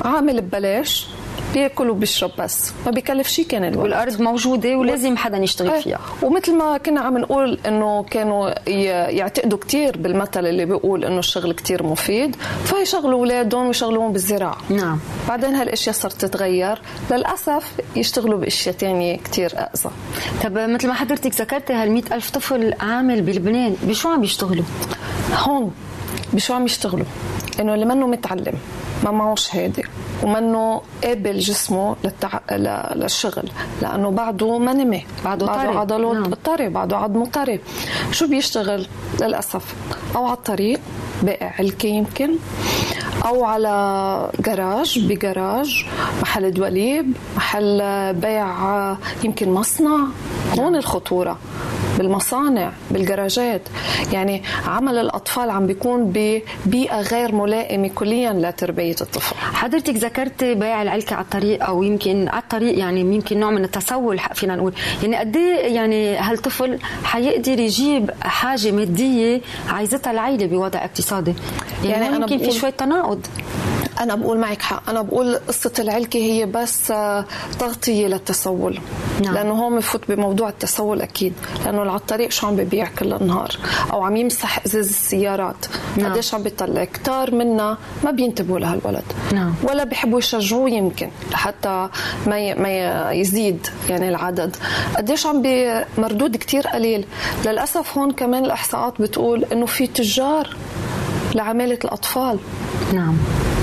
عامل 0.04 0.40
ببلاش 0.40 1.06
بياكل 1.54 1.90
وبيشرب 1.90 2.30
بس 2.38 2.72
ما 2.86 2.90
بيكلف 2.90 3.28
شيء 3.28 3.46
كان 3.46 3.64
الولد. 3.64 3.76
والأرض 3.76 4.20
موجودة 4.20 4.76
ولازم 4.76 5.16
حدا 5.16 5.36
يشتغل 5.36 5.70
إيه. 5.70 5.80
فيها. 5.80 6.00
ومثل 6.22 6.54
ما 6.54 6.78
كنا 6.78 7.00
عم 7.00 7.18
نقول 7.18 7.58
إنه 7.66 8.02
كانوا 8.02 8.70
يعتقدوا 9.10 9.58
كثير 9.58 9.98
بالمثل 9.98 10.46
اللي 10.46 10.64
بيقول 10.64 11.04
إنه 11.04 11.18
الشغل 11.18 11.52
كثير 11.52 11.82
مفيد 11.82 12.36
فيشغلوا 12.64 13.18
أولادهم 13.18 13.66
ويشغلوهم 13.66 14.12
بالزراعة. 14.12 14.56
نعم. 14.70 14.98
بعدين 15.28 15.54
هالأشياء 15.54 15.94
صارت 15.94 16.24
تتغير 16.24 16.82
للأسف 17.10 17.72
يشتغلوا 17.96 18.38
بأشياء 18.38 18.74
ثانية 18.74 19.16
كثير 19.16 19.52
أقصى. 19.54 19.90
طب 20.44 20.58
مثل 20.58 20.88
ما 20.88 20.94
حضرتك 20.94 21.40
ذكرتي 21.40 21.72
هال 21.72 22.12
ألف 22.12 22.30
طفل 22.30 22.74
عامل 22.80 23.22
بلبنان 23.22 23.76
بشو 23.82 24.08
عم 24.08 24.20
بيشتغلوا 24.20 24.64
هون 25.34 25.74
بشو 26.32 26.54
عم 26.54 26.64
يشتغلوا؟ 26.64 27.06
إنه 27.60 27.74
اللي 27.74 27.86
منه 27.86 28.06
متعلم. 28.06 28.54
ما 29.04 29.10
معه 29.10 29.34
شهاده 29.34 29.82
ومنه 30.22 30.82
قابل 31.04 31.38
جسمه 31.38 31.96
للتع... 32.04 32.40
للشغل. 32.94 33.50
لأنه 33.82 34.10
بعده 34.10 34.58
ما 34.58 34.72
نمي. 34.72 35.06
بعده, 35.24 35.46
بعده 35.46 35.62
طري 35.62 35.76
عضله 35.78 36.12
نعم. 36.12 36.34
طري 36.34 36.68
بعده 36.68 36.96
عظمه 36.96 37.26
طري 37.26 37.60
شو 38.12 38.26
بيشتغل؟ 38.28 38.86
للأسف. 39.20 39.74
أو 40.16 40.24
على 40.24 40.36
الطريق. 40.36 40.80
بائع 41.22 41.54
علكه 41.58 41.86
يمكن. 41.86 42.30
أو 43.24 43.44
على 43.44 44.30
جراج 44.40 44.98
بجراج 44.98 45.86
محل 46.22 46.50
دواليب 46.50 47.12
محل 47.36 47.78
بيع 48.14 48.96
يمكن 49.24 49.50
مصنع. 49.50 49.98
هون 50.58 50.76
الخطورة. 50.76 51.38
بالمصانع 51.98 52.72
بالجراجات. 52.90 53.60
يعني 54.12 54.42
عمل 54.66 54.98
الأطفال 54.98 55.50
عم 55.50 55.66
بيكون 55.66 56.12
ببيئة 56.14 57.00
غير 57.00 57.34
ملائمة 57.34 57.88
كليا 57.88 58.32
لتربية 58.32 58.96
الطفل. 59.00 59.36
حضرتك 59.36 59.94
ذكرتي 59.94 60.54
بيع 60.54 60.82
العلكة 60.82 61.16
على 61.16 61.24
الطريق 61.24 61.64
أو 61.64 61.82
يمكن 61.82 62.28
على 62.28 62.42
الطريق 62.42 62.78
يعني 62.78 63.00
يمكن 63.00 63.40
نوع 63.40 63.50
من 63.50 63.64
التسول 63.64 64.20
فينا 64.34 64.56
نقول. 64.56 64.72
يعني 65.02 65.16
قد 65.16 65.36
إيه 65.36 65.74
يعني 65.74 66.16
هالطفل 66.16 66.78
حيقدر 67.04 67.58
يجيب 67.58 68.10
حاجة 68.22 68.70
مادية 68.70 69.40
عايزتها 69.68 70.10
العائلة 70.10 70.46
بوضع 70.46 70.84
اقتصادي؟ 70.84 71.34
يعني, 71.84 71.92
يعني 71.92 72.08
أنا 72.08 72.16
يمكن 72.16 72.38
في 72.38 72.50
شوية 72.52 72.70
تناقض. 72.70 73.13
أنا 74.00 74.14
بقول 74.14 74.38
معك 74.38 74.62
حق. 74.62 74.90
أنا 74.90 75.02
بقول 75.02 75.36
قصة 75.48 75.72
العلكة 75.78 76.18
هي 76.18 76.46
بس 76.46 76.92
تغطية 77.58 78.06
للتسول. 78.06 78.80
نعم. 79.24 79.34
لأنه 79.34 79.52
هون 79.52 79.78
بفوت 79.78 80.00
بموضوع 80.08 80.48
التسول 80.48 81.02
أكيد. 81.02 81.32
لأنه 81.64 81.80
على 81.80 81.96
الطريق 81.96 82.30
شو 82.30 82.46
عم 82.46 82.56
ببيع 82.56 82.88
كل 82.98 83.12
النهار؟ 83.12 83.50
أو 83.92 84.02
عم 84.02 84.16
يمسح 84.16 84.64
إزاز 84.66 84.88
السيارات. 84.88 85.66
نعم. 85.96 86.12
قديش 86.12 86.34
عم 86.34 86.42
بيطلع؟ 86.42 86.84
كتار 86.84 87.34
منا 87.34 87.78
ما 88.04 88.10
بينتبهوا 88.10 88.58
لهالولد. 88.58 89.04
نعم. 89.32 89.54
ولا 89.62 89.84
بيحبوا 89.84 90.18
يشجعوه 90.18 90.70
يمكن 90.70 91.10
لحتى 91.30 91.88
ما 92.26 92.54
ما 92.54 93.12
يزيد 93.12 93.66
يعني 93.90 94.08
العدد. 94.08 94.56
قديش 94.96 95.26
عم 95.26 95.42
بمردود 95.42 96.36
كتير 96.36 96.66
قليل. 96.66 97.06
للأسف 97.46 97.98
هون 97.98 98.10
كمان 98.10 98.44
الإحصاءات 98.44 99.02
بتقول 99.02 99.44
إنه 99.44 99.66
في 99.66 99.86
تجار 99.86 100.56
لعمالة 101.34 101.78
الأطفال. 101.84 102.38
نعم. 102.94 103.16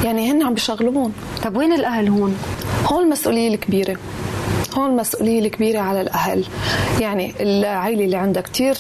يعني 0.04 0.32
هن 0.32 0.44
عم 0.44 0.54
بيشغلوهم 0.54 1.12
طب 1.44 1.58
وين 1.58 1.74
الأهل 1.74 2.08
هون؟ 2.08 2.38
هون 2.86 3.04
المسؤوليه 3.04 3.54
الكبيرة. 3.54 3.98
هون 4.78 4.90
المسؤوليه 4.90 5.40
الكبيرة 5.40 5.80
على 5.80 6.02
الأهل. 6.02 6.46
يعني 7.00 7.34
العائله 7.40 8.06
اللي 8.06 8.18
عندها 8.18 8.42
كثير 8.42 8.78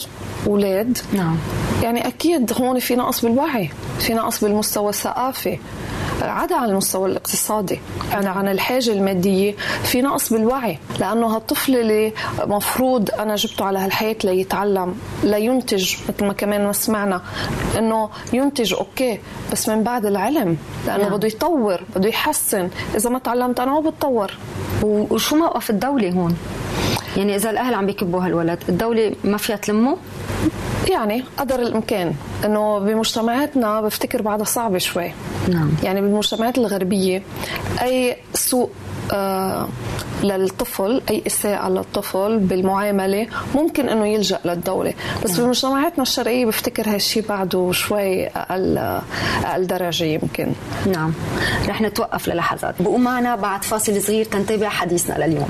أولاد. 0.47 0.97
نعم. 1.13 1.37
يعني 1.83 2.07
أكيد 2.07 2.53
هون 2.61 2.79
في 2.79 2.95
نقص 2.95 3.25
بالوعي 3.25 3.69
في 3.99 4.13
نقص 4.13 4.43
بالمستوى 4.43 4.89
الثقافي 4.89 5.59
عدا 6.21 6.55
عن 6.55 6.69
المستوى 6.69 7.09
الاقتصادي 7.09 7.79
يعني 8.11 8.29
عن 8.29 8.47
الحاجة 8.47 8.91
المادية 8.91 9.55
في 9.83 10.01
نقص 10.01 10.33
بالوعي 10.33 10.77
لأنه 10.99 11.27
هالطفل 11.27 11.75
اللي 11.75 12.13
مفروض 12.39 13.11
أنا 13.11 13.35
جبته 13.35 13.65
على 13.65 13.79
هالحياة 13.79 14.15
ليتعلم 14.23 14.95
لينتج 15.23 15.95
مثل 16.09 16.25
ما 16.25 16.33
كمان 16.33 16.65
ما 16.65 16.73
سمعنا 16.73 17.21
إنه 17.77 18.09
ينتج 18.33 18.73
أوكي 18.73 19.19
بس 19.51 19.69
من 19.69 19.83
بعد 19.83 20.05
العلم 20.05 20.57
لأنه 20.87 21.03
نعم. 21.03 21.17
بده 21.17 21.27
يطور 21.27 21.81
بده 21.95 22.09
يحسن 22.09 22.69
إذا 22.95 23.09
ما 23.09 23.19
تعلمت 23.19 23.59
أنا 23.59 23.71
ما 23.71 23.89
بتطور 23.89 24.31
وشو 24.83 25.35
موقف 25.35 25.69
الدولة 25.69 26.09
هون؟ 26.11 26.37
يعني 27.17 27.35
إذا 27.35 27.49
الأهل 27.49 27.73
عم 27.73 27.85
بيكبوا 27.85 28.25
هالولد 28.25 28.59
الدولة 28.69 29.15
ما 29.23 29.37
فيها 29.37 29.55
تلمه؟ 29.55 29.97
يعني 30.89 31.23
قدر 31.37 31.59
الإمكان 31.59 32.13
إنه 32.45 32.79
بمجتمعاتنا 32.79 33.81
بفتكر 33.81 34.21
بعدها 34.21 34.45
صعبه 34.45 34.77
شوي. 34.77 35.11
نعم. 35.49 35.71
يعني 35.83 36.01
بالمجتمعات 36.01 36.57
الغربية 36.57 37.23
أي 37.81 38.17
سوء 38.33 38.69
آه 39.13 39.67
للطفل 40.23 41.01
أي 41.09 41.23
إساءة 41.27 41.69
للطفل 41.69 42.39
بالمعاملة 42.39 43.27
ممكن 43.55 43.89
إنه 43.89 44.07
يلجأ 44.07 44.39
للدولة. 44.45 44.93
بس 45.23 45.31
نعم. 45.31 45.45
بمجتمعاتنا 45.45 46.01
الشرقية 46.01 46.45
بفتكر 46.45 46.89
هالشيء 46.89 47.23
بعده 47.29 47.71
شوي 47.71 48.27
أقل 48.27 48.77
أقل 49.43 49.67
درجة 49.67 50.03
يمكن. 50.03 50.51
نعم. 50.87 51.13
رح 51.67 51.81
نتوقف 51.81 52.27
للحظات. 52.27 52.75
بقوم 52.79 53.03
معنا 53.03 53.35
بعد 53.35 53.63
فاصل 53.63 54.01
صغير 54.01 54.25
تنتبع 54.25 54.69
حديثنا 54.69 55.25
لليوم. 55.25 55.49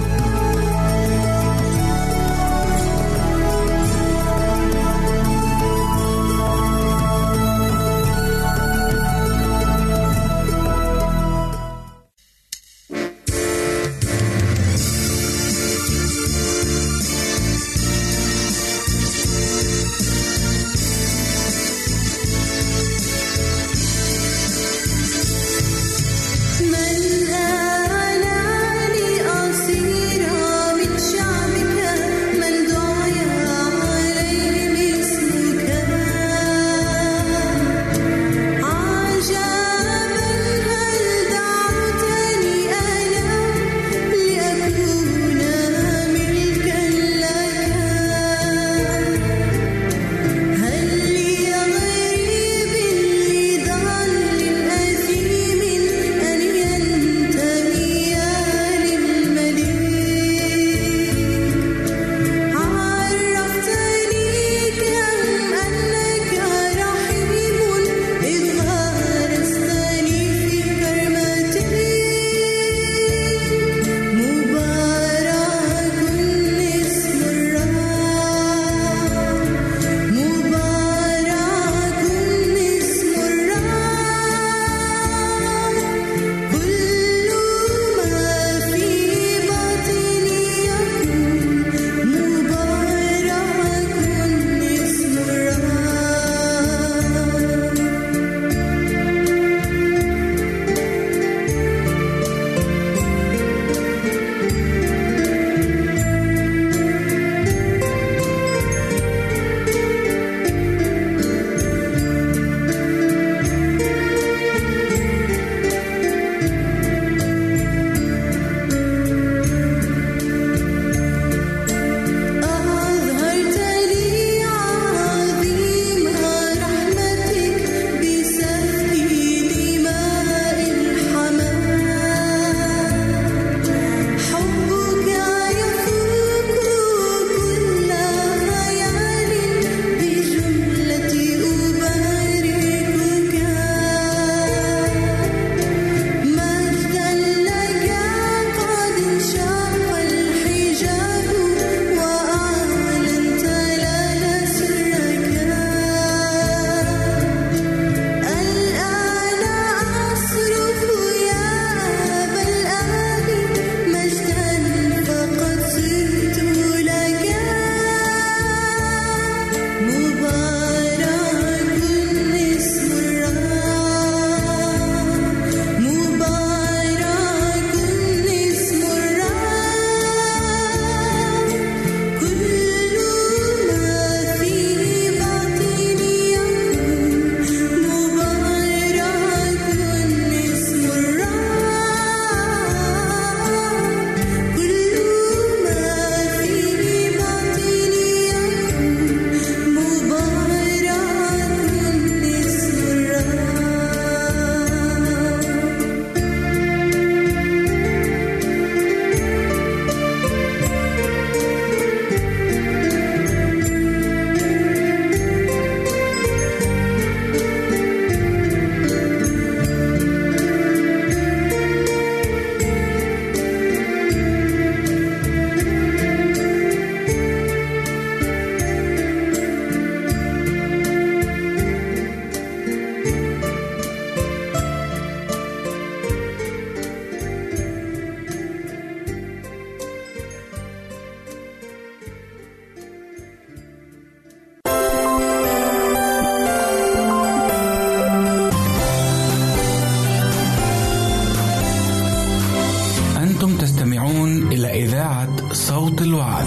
صوت 255.81 256.01
الوعد. 256.01 256.45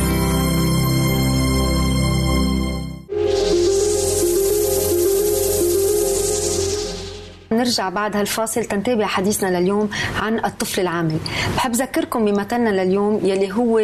نرجع 7.53 7.89
بعد 7.89 8.17
هالفاصل 8.17 8.65
تنتابع 8.65 9.07
حديثنا 9.07 9.61
لليوم 9.61 9.91
عن 10.21 10.45
الطفل 10.45 10.81
العامل. 10.81 11.19
بحب 11.57 11.73
ذكركم 11.73 12.25
بمثلنا 12.25 12.71
لليوم 12.71 13.21
يلي 13.25 13.53
هو 13.53 13.79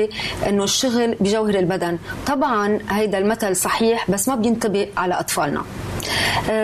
إنه 0.48 0.64
الشغل 0.64 1.14
بجوهر 1.20 1.54
البدن. 1.54 1.98
طبعا 2.26 2.78
هيدا 2.90 3.18
المثل 3.18 3.56
صحيح 3.56 4.10
بس 4.10 4.28
ما 4.28 4.34
بينطبق 4.34 4.88
على 4.96 5.20
أطفالنا. 5.20 5.62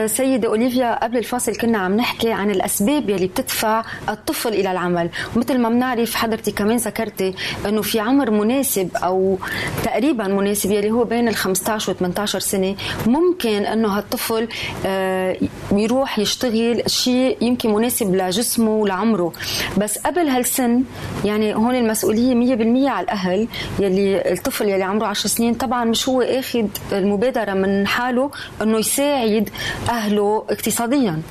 سيدة 0.07 0.49
أوليفيا 0.49 1.05
قبل 1.05 1.19
الفاصل 1.19 1.57
كنا 1.57 1.79
عم 1.79 1.97
نحكي 1.97 2.33
عن 2.33 2.51
الأسباب 2.51 3.11
يلي 3.11 3.27
بتدفع 3.27 3.85
الطفل 4.09 4.49
إلى 4.49 4.71
العمل. 4.73 5.11
ومثل 5.37 5.59
ما 5.59 5.69
بنعرف 5.69 6.15
حضرتك 6.15 6.55
كمان 6.55 6.77
ذكرتي 6.77 7.35
أنه 7.69 7.83
في 7.83 8.01
عمر 8.01 8.31
مناسب 8.31 8.89
أو 8.97 9.39
تقريبا 9.85 10.25
مناسب 10.29 10.71
يلي 10.71 10.91
هو 10.91 11.05
بين 11.05 11.29
ال 11.29 11.35
15 11.37 11.93
و 11.93 11.95
18 11.95 12.39
سنة 12.39 12.77
ممكن 13.07 13.65
أنه 13.67 13.89
هالطفل 13.89 14.49
آه، 14.87 15.37
يروح 15.73 16.19
يشتغل 16.19 16.83
شيء 16.87 17.37
يمكن 17.41 17.75
مناسب 17.75 18.15
لجسمه 18.15 18.71
ولعمره. 18.71 19.33
بس 19.79 19.99
قبل 19.99 20.29
هالسن 20.29 20.83
يعني 21.25 21.55
هون 21.55 21.75
المسؤولية 21.75 22.57
100% 22.87 22.91
على 22.91 23.05
الأهل 23.05 23.49
يلي 23.79 24.33
الطفل 24.33 24.69
يلي 24.69 24.83
عمره 24.83 25.07
10 25.07 25.29
سنين 25.29 25.55
طبعا 25.55 25.85
مش 25.85 26.09
هو 26.09 26.23
آخذ 26.23 26.67
المبادرة 26.93 27.53
من 27.53 27.87
حاله 27.87 28.31
أنه 28.63 28.79
يساعد 28.79 29.51
أهله 29.89 30.45
اقتصاديا. 30.51 31.23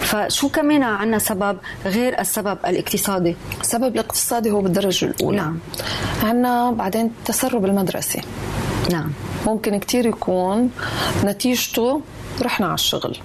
فشو 0.00 0.48
كمان 0.48 0.82
عنا 0.82 1.18
سبب 1.18 1.58
غير 1.84 2.20
السبب 2.20 2.58
الاقتصادي؟ 2.66 3.36
السبب 3.60 3.94
الاقتصادي 3.94 4.50
هو 4.50 4.60
بالدرجة 4.60 5.04
الأولى. 5.04 5.36
نعم. 5.36 5.58
عنا 6.22 6.70
بعدين 6.70 7.10
تسرب 7.24 7.64
المدرسة. 7.64 8.20
نعم. 8.90 9.12
ممكن 9.46 9.78
كتير 9.78 10.06
يكون 10.06 10.70
نتيجته 11.24 12.00
رحنا 12.42 12.66
على 12.66 12.74
الشغل. 12.74 13.16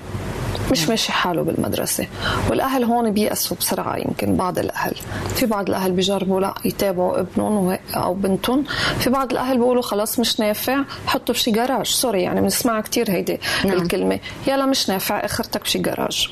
مش 0.72 0.90
ماشي 0.90 1.12
حاله 1.12 1.42
بالمدرسة. 1.42 2.08
والأهل 2.50 2.84
هون 2.84 3.12
بيأسوا 3.12 3.58
بسرعة 3.58 3.96
يمكن 3.98 4.36
بعض 4.36 4.60
الأهل. 4.60 4.96
في 5.36 5.46
بعض 5.46 5.70
الأهل 5.70 5.92
بيجربوا 5.92 6.42
لا 6.42 6.54
يتابعوا 6.66 7.20
ابنهم 7.20 7.78
أو 7.96 8.14
بنتهم. 8.14 8.64
في 9.00 9.10
بعض 9.10 9.32
الأهل 9.32 9.58
بيقولوا 9.58 9.82
خلاص 9.82 10.20
مش 10.20 10.40
نافع 10.40 10.84
حطوا 11.08 11.36
بشي 11.36 11.52
جراج. 11.52 11.86
سوري 11.88 12.22
يعني 12.22 12.42
بنسمعها 12.42 12.82
كتير 12.82 13.12
هيدي 13.12 13.40
نعم. 13.66 13.78
الكلمة. 13.78 14.20
يلا 14.48 14.66
مش 14.66 14.90
نافع 14.90 15.26
أخرتك 15.26 15.62
بشي 15.62 15.80
جراج. 15.80 16.30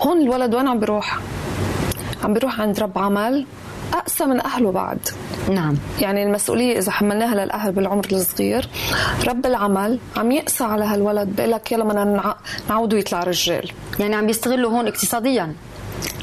هون 0.00 0.20
الولد 0.22 0.54
وين 0.54 0.68
عم 0.68 0.80
بيروح؟ 0.80 1.18
عم 2.24 2.34
بيروح 2.34 2.60
عند 2.60 2.80
رب 2.80 2.98
عمل. 2.98 3.46
أقسى 3.94 4.24
من 4.24 4.40
أهله 4.46 4.72
بعد. 4.72 4.98
نعم. 5.50 5.76
يعني 6.00 6.22
المسؤولية 6.22 6.78
إذا 6.78 6.92
حملناها 6.92 7.34
للأهل 7.34 7.72
بالعمر 7.72 8.06
الصغير 8.12 8.68
رب 9.28 9.46
العمل 9.46 9.98
عم 10.16 10.32
يقسى 10.32 10.64
على 10.64 10.84
هالولد 10.84 11.28
بيقول 11.36 11.50
لك 11.50 11.72
يلا 11.72 11.84
بدنا 11.84 12.34
نعوده 12.68 12.98
يطلع 12.98 13.22
رجال. 13.22 13.70
يعني 13.98 14.14
عم 14.14 14.26
بيستغلوا 14.26 14.70
هون 14.70 14.86
اقتصاديا. 14.86 15.54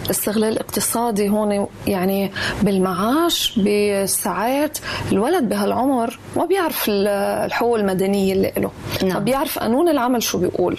الاستغلال 0.07 0.53
الاقتصادي 0.53 1.29
هون 1.29 1.67
يعني 1.87 2.31
بالمعاش 2.61 3.59
بالساعات 3.59 4.77
الولد 5.11 5.49
بهالعمر 5.49 6.19
ما 6.35 6.45
بيعرف 6.45 6.85
الحقوق 6.89 7.75
المدنية 7.77 8.33
اللي 8.33 8.53
له 8.57 8.71
نعم. 9.03 9.13
ما 9.13 9.19
بيعرف 9.19 9.59
قانون 9.59 9.89
العمل 9.89 10.23
شو 10.23 10.37
بيقول 10.37 10.77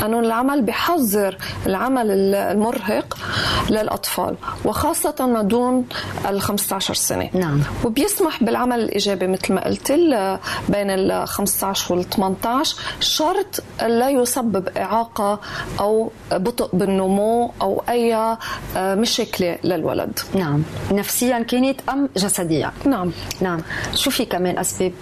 قانون 0.00 0.24
العمل 0.24 0.62
بحذر 0.62 1.36
العمل 1.66 2.10
المرهق 2.34 3.18
للأطفال 3.70 4.36
وخاصة 4.64 5.26
ما 5.26 5.42
دون 5.42 5.84
ال 6.28 6.40
15 6.40 6.94
سنة 6.94 7.30
نعم. 7.34 7.60
وبيسمح 7.84 8.42
بالعمل 8.42 8.80
الإيجابي 8.80 9.26
مثل 9.26 9.54
ما 9.54 9.64
قلت 9.64 9.92
بين 10.68 10.90
ال 10.90 11.28
15 11.28 11.94
وال 11.94 12.10
18 12.10 12.76
شرط 13.00 13.62
لا 13.82 14.08
يسبب 14.10 14.68
إعاقة 14.68 15.40
أو 15.80 16.10
بطء 16.32 16.76
بالنمو 16.76 17.52
أو 17.62 17.82
أي 17.88 18.36
مشكله 18.76 19.58
للولد. 19.64 20.18
نعم. 20.34 20.62
نفسيا 20.92 21.38
كانت 21.38 21.80
أم 21.88 22.08
جسديا 22.16 22.72
نعم. 22.84 23.12
نعم. 23.40 23.60
شو 23.94 24.10
في 24.10 24.24
كمان 24.24 24.58
أسباب؟ 24.58 24.92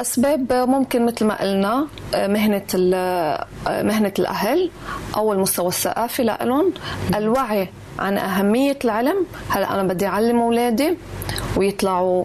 أسباب 0.00 0.52
ممكن 0.52 1.06
مثل 1.06 1.24
ما 1.24 1.40
قلنا 1.42 1.86
آه، 2.14 2.26
مهنة 2.26 2.62
آه، 2.94 3.46
مهنة 3.68 4.12
الأهل 4.18 4.70
أو 5.16 5.32
المستوى 5.32 5.68
الثقافي 5.68 6.24
لهم 6.24 6.72
الوعي 7.16 7.68
عن 7.98 8.18
أهمية 8.18 8.78
العلم. 8.84 9.26
هلا 9.48 9.74
أنا 9.74 9.82
بدي 9.82 10.06
أعلم 10.06 10.40
أولادي؟ 10.40 10.98
ويطلعوا 11.56 12.24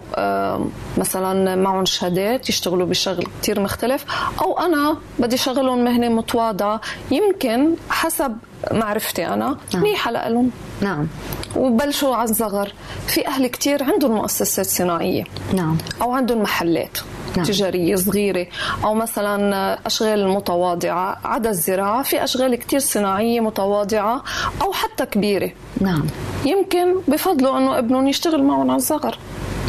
مثلا 0.97 1.55
معهم 1.55 1.85
شهادات 1.85 2.49
يشتغلوا 2.49 2.87
بشغل 2.87 3.27
كتير 3.41 3.59
مختلف. 3.59 4.05
أو 4.41 4.59
أنا 4.59 4.97
بدي 5.19 5.37
شغلهم 5.37 5.83
مهنة 5.83 6.09
متواضعة. 6.09 6.81
يمكن 7.11 7.75
حسب 7.89 8.37
معرفتي 8.71 9.27
أنا. 9.27 9.57
نعم. 9.73 9.83
منيحة 9.83 10.11
لهم 10.11 10.51
نعم. 10.81 11.07
وبلشوا 11.55 12.15
عن 12.15 12.27
صغر 12.27 12.73
في 13.07 13.27
أهل 13.27 13.47
كتير 13.47 13.83
عندهم 13.83 14.11
مؤسسات 14.11 14.65
صناعية. 14.65 15.23
نعم. 15.53 15.77
أو 16.01 16.11
عندهم 16.11 16.41
محلات 16.41 16.97
نعم. 17.37 17.45
تجارية 17.45 17.95
صغيرة. 17.95 18.47
أو 18.83 18.93
مثلا 18.93 19.79
أشغال 19.85 20.27
متواضعة. 20.27 21.17
عدا 21.23 21.49
الزراعة. 21.49 22.03
في 22.03 22.23
أشغال 22.23 22.55
كتير 22.55 22.79
صناعية 22.79 23.39
متواضعة. 23.39 24.23
أو 24.61 24.73
حتى 24.73 25.05
كبيرة. 25.05 25.51
نعم. 25.81 26.03
يمكن 26.45 26.95
بفضلوا 27.07 27.57
أنه 27.57 27.77
ابنهم 27.77 28.07
يشتغل 28.07 28.43
معهم 28.43 28.71
عن 28.71 28.79
صغر 28.79 29.17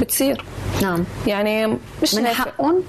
بتصير. 0.00 0.44
نعم. 0.82 1.04
يعني 1.26 1.66
مش 2.02 2.14
من 2.14 2.26
حقهم؟ 2.26 2.82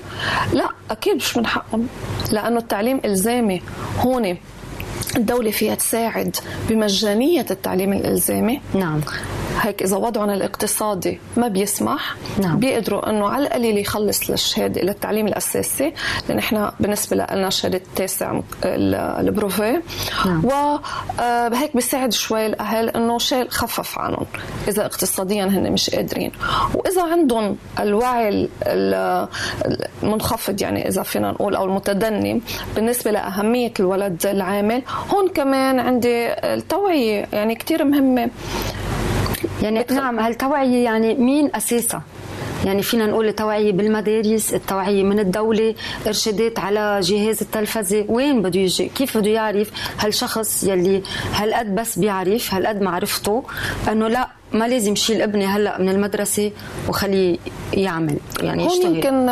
لا 0.54 0.70
أكيد 0.92 1.16
مش 1.16 1.38
من 1.38 1.46
حقهم. 1.46 1.88
لأنه 2.32 2.60
التعليم 2.60 3.02
إلزامي. 3.06 3.62
هون 4.00 4.38
الدولة 5.16 5.52
فيها 5.52 5.76
تساعد 5.76 6.36
بمجانية 6.70 7.46
التعليم 7.52 7.94
الإلزامي 7.94 8.62
نعم 8.74 9.02
هيك 9.62 9.84
إذا 9.84 9.98
وضعهم 9.98 10.30
الاقتصادي 10.30 11.20
ما 11.38 11.48
بيسمح 11.48 12.16
نعم. 12.42 12.60
بيقدروا 12.60 13.10
أنه 13.10 13.28
على 13.28 13.48
القليل 13.48 13.78
يخلص 13.78 14.30
للشهادة 14.30 14.82
للتعليم 14.82 15.28
الأساسي 15.28 15.94
لأن 16.30 16.38
إحنا 16.38 16.74
بالنسبة 16.80 17.16
لنا 17.16 17.50
شهادة 17.50 17.78
التاسع 17.78 18.40
البروفي 18.66 19.82
نعم. 20.26 20.46
وهيك 20.46 21.70
آه، 21.70 21.74
بيساعد 21.74 22.14
شوي 22.14 22.46
الأهل 22.46 22.90
أنه 22.90 23.18
شيء 23.18 23.50
خفف 23.50 24.00
عنهم 24.00 24.26
إذا 24.68 24.86
اقتصاديا 24.86 25.46
هن 25.46 25.72
مش 25.72 25.90
قادرين 25.90 26.32
وإذا 26.74 27.04
عندهم 27.04 27.58
الوعي 27.80 28.50
المنخفض 30.04 30.62
يعني 30.62 30.88
إذا 30.88 31.04
فينا 31.04 31.32
نقول 31.32 31.56
أو 31.56 31.66
المتدني 31.66 32.42
بالنسبة 32.76 33.12
لأهمية 33.12 33.74
الولد 33.80 34.26
العامل 34.26 34.84
هون 35.10 35.28
كمان 35.30 35.80
عندي 35.80 36.28
التوعية 36.34 37.26
يعني 37.34 37.56
كتير 37.56 37.84
مهمة. 37.84 38.30
يعني 39.62 39.86
نعم 39.92 40.20
هالتوعية 40.20 40.84
يعني 40.84 41.16
مين 41.16 41.50
أساسها؟ 41.56 42.02
يعني 42.66 42.82
فينا 42.82 43.06
نقول 43.06 43.28
التوعية 43.28 43.72
بالمدارس 43.72 44.54
التوعية 44.54 45.04
من 45.04 45.20
الدولة 45.20 45.76
إرشادات 46.08 46.60
على 46.60 47.00
جهاز 47.04 47.42
التلفزة. 47.42 48.06
وين 48.10 48.42
بده 48.42 48.60
يجي؟ 48.60 48.90
كيف 48.96 49.18
بده 49.18 49.30
يعرف 49.30 49.72
هالشخص 50.00 50.64
يلي 50.64 51.04
هالقد 51.34 51.76
بس 51.76 52.00
بيعرف 52.00 52.54
هالقد 52.54 52.82
معرفته 52.82 53.44
أنه 53.92 54.08
لا 54.08 54.28
ما 54.54 54.68
لازم 54.68 54.96
شيل 54.96 55.22
ابني 55.22 55.46
هلأ 55.46 55.82
من 55.82 55.90
المدرسة 55.90 56.52
وخليه 56.90 57.38
يعمل 57.74 58.18
يعني 58.42 58.66
يشتغل. 58.66 58.96
يمكن 58.96 59.26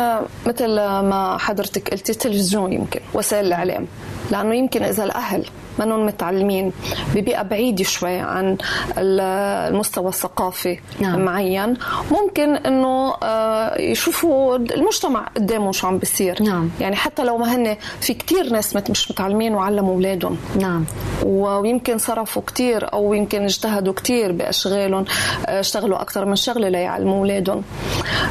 مثل 0.46 0.74
ما 0.76 1.36
حضرتك 1.40 1.90
قلتي 1.90 2.12
التلفزيون 2.12 2.72
يمكن 2.72 3.00
وسائل 3.14 3.46
الإعلام. 3.46 3.86
لأنه 4.30 4.54
يمكن 4.54 4.82
إذا 4.82 5.04
الأهل 5.04 5.44
منهم 5.78 6.06
متعلمين. 6.06 6.72
ببيئة 7.14 7.42
بعيدة 7.42 7.84
شوي 7.84 8.18
عن 8.18 8.56
المستوى 8.98 10.08
الثقافي 10.08 10.78
نعم. 11.00 11.24
معين. 11.24 11.76
ممكن 12.10 12.56
إنه 12.56 13.14
آه، 13.22 13.80
يشوفوا 13.80 14.56
المجتمع 14.56 15.28
قدامه 15.36 15.72
شو 15.72 15.86
عم 15.86 15.98
بيصير. 15.98 16.42
نعم. 16.42 16.70
يعني 16.80 16.96
حتى 16.96 17.24
لو 17.24 17.38
ما 17.38 17.56
هن 17.56 17.76
في 18.00 18.14
كتير 18.14 18.52
ناس 18.52 18.76
مش 18.90 19.10
متعلمين 19.10 19.54
وعلموا 19.54 19.94
أولادهم. 19.94 20.38
نعم. 20.60 20.84
ويمكن 21.24 21.98
صرفوا 21.98 22.42
كتير 22.42 22.92
أو 22.92 23.14
يمكن 23.14 23.42
اجتهدوا 23.42 23.92
كتير 23.92 24.32
بأشغالهم 24.32 25.04
آه، 25.46 25.60
اشتغلوا 25.60 26.02
أكثر 26.02 26.24
من 26.24 26.36
شغلة 26.36 26.68
ليعلموا 26.68 27.18
أولادهم. 27.18 27.62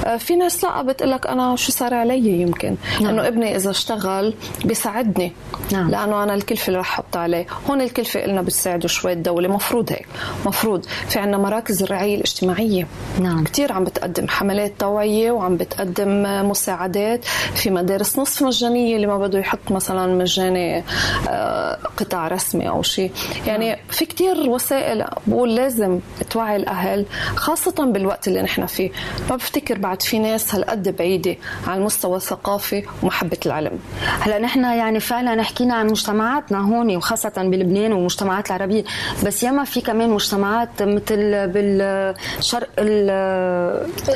آه، 0.06 0.17
في 0.17 0.36
ناس 0.36 0.63
لا 0.63 0.82
بتقول 0.82 1.12
لك 1.12 1.27
أنا 1.27 1.56
شو 1.56 1.71
صار 1.71 1.93
علي 1.93 2.41
يمكن. 2.41 2.75
نعم. 3.01 3.10
إنه 3.10 3.27
ابني 3.27 3.56
إذا 3.56 3.69
اشتغل 3.69 4.34
بيساعدني. 4.65 5.34
نعم. 5.71 5.89
لأنه 5.89 6.23
أنا 6.23 6.34
الكلفة 6.34 6.67
اللي 6.67 6.80
رح 6.80 6.91
أحط 6.91 7.17
عليه. 7.36 7.48
هون 7.70 7.82
الكلفة 7.82 8.26
إلنا 8.26 8.41
بتساعده 8.41 8.88
شوي 8.88 9.13
الدولة. 9.13 9.48
مفروض 9.48 9.91
هيك. 9.91 10.08
مفروض 10.46 10.86
في 11.10 11.20
عنا 11.20 11.38
مراكز 11.38 11.84
الرعاية 11.84 12.15
الاجتماعية. 12.15 12.88
نعم. 13.20 13.44
كتير 13.44 13.74
عم 13.74 13.84
بتقدم 13.84 14.28
حملات 14.28 14.74
توعية 14.80 15.32
وعم 15.32 15.58
بتقدم 15.58 16.24
مساعدات 16.50 17.26
في 17.56 17.70
مدارس 17.70 18.20
نصف 18.20 18.44
مجانية 18.44 18.96
اللي 18.96 19.08
ما 19.08 19.17
بده 19.17 19.39
يحط 19.39 19.72
مثلا 19.72 20.15
مجاني 20.15 20.84
آه، 21.30 21.78
قطاع 21.98 22.28
رسمي 22.28 22.70
أو 22.70 22.82
شيء 22.82 23.12
يعني 23.48 23.70
نعم. 23.70 23.80
في 23.89 24.06
كتير 24.06 24.50
وسائل 24.50 25.06
بقول 25.28 25.56
لازم 25.56 26.00
توعي 26.30 26.56
الأهل 26.56 27.06
خاصة 27.36 27.86
بالوقت 27.86 28.28
اللي 28.28 28.41
نحن 28.41 28.65
فيه. 28.65 28.91
ما 29.30 29.36
بفتكر 29.36 29.78
بعد 29.78 30.02
في 30.02 30.20
ناس 30.20 30.56
هالقد 30.56 30.96
بعيدة 30.98 31.36
عن 31.67 31.78
المستوى 31.78 32.17
الثقافي 32.17 32.84
ومحبة 33.04 33.38
العلم. 33.46 33.80
هلا 34.20 34.39
نحن 34.39 34.63
يعني 34.63 35.00
فعلا 35.00 35.44
حكينا 35.44 35.74
عن 35.74 35.88
مجتمعاتنا 35.88 36.58
هون 36.60 36.96
وخاصة 36.96 37.21
بلبنان 37.30 37.94
والمجتمعات 37.94 38.48
العربية. 38.48 38.84
بس 39.26 39.44
ياما 39.44 39.64
في 39.64 39.82
كمان 39.82 40.10
مجتمعات 40.10 40.70
مثل 40.84 41.48
بالشرق 41.48 42.70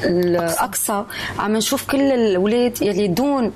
الأقصى. 0.04 1.04
عم 1.39 1.54
نشوف 1.58 1.86
كل 1.91 2.02
الأولاد 2.02 2.82
يلي 2.82 3.08
دون 3.08 3.52